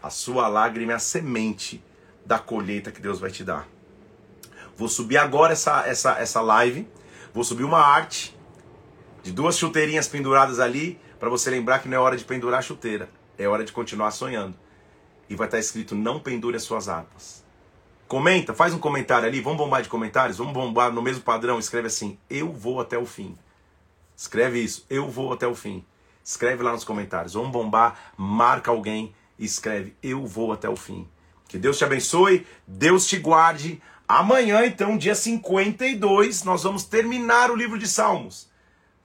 [0.00, 1.82] A sua lágrima é a semente
[2.24, 3.66] da colheita que Deus vai te dar.
[4.76, 6.88] Vou subir agora essa, essa, essa live.
[7.34, 8.38] Vou subir uma arte
[9.20, 12.62] de duas chuteirinhas penduradas ali, para você lembrar que não é hora de pendurar a
[12.62, 13.08] chuteira,
[13.38, 14.56] é hora de continuar sonhando.
[15.28, 17.44] E vai estar escrito: não pendure as suas harpas.
[18.08, 21.86] Comenta, faz um comentário ali, vamos bombar de comentários, vamos bombar no mesmo padrão, escreve
[21.86, 23.38] assim: eu vou até o fim.
[24.16, 25.84] Escreve isso, eu vou até o fim.
[26.24, 27.34] Escreve lá nos comentários.
[27.34, 31.08] Vamos bombar, marca alguém e escreve: Eu vou até o fim.
[31.48, 33.82] Que Deus te abençoe, Deus te guarde.
[34.06, 38.49] Amanhã, então, dia 52, nós vamos terminar o livro de Salmos.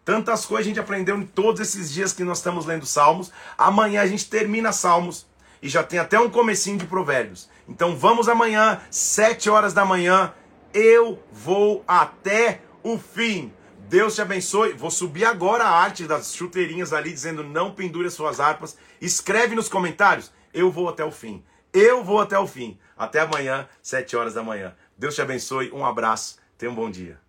[0.05, 3.31] Tantas coisas a gente aprendeu em todos esses dias que nós estamos lendo Salmos.
[3.57, 5.25] Amanhã a gente termina Salmos
[5.61, 7.49] e já tem até um comecinho de Provérbios.
[7.67, 10.31] Então vamos amanhã, sete horas da manhã,
[10.71, 13.51] eu vou até o fim.
[13.89, 14.73] Deus te abençoe.
[14.73, 18.77] Vou subir agora a arte das chuteirinhas ali, dizendo não pendure as suas harpas.
[19.01, 20.31] Escreve nos comentários.
[20.53, 21.43] Eu vou até o fim.
[21.73, 22.77] Eu vou até o fim.
[22.97, 24.75] Até amanhã, 7 horas da manhã.
[24.97, 25.71] Deus te abençoe.
[25.71, 26.37] Um abraço.
[26.57, 27.24] Tenha um bom dia.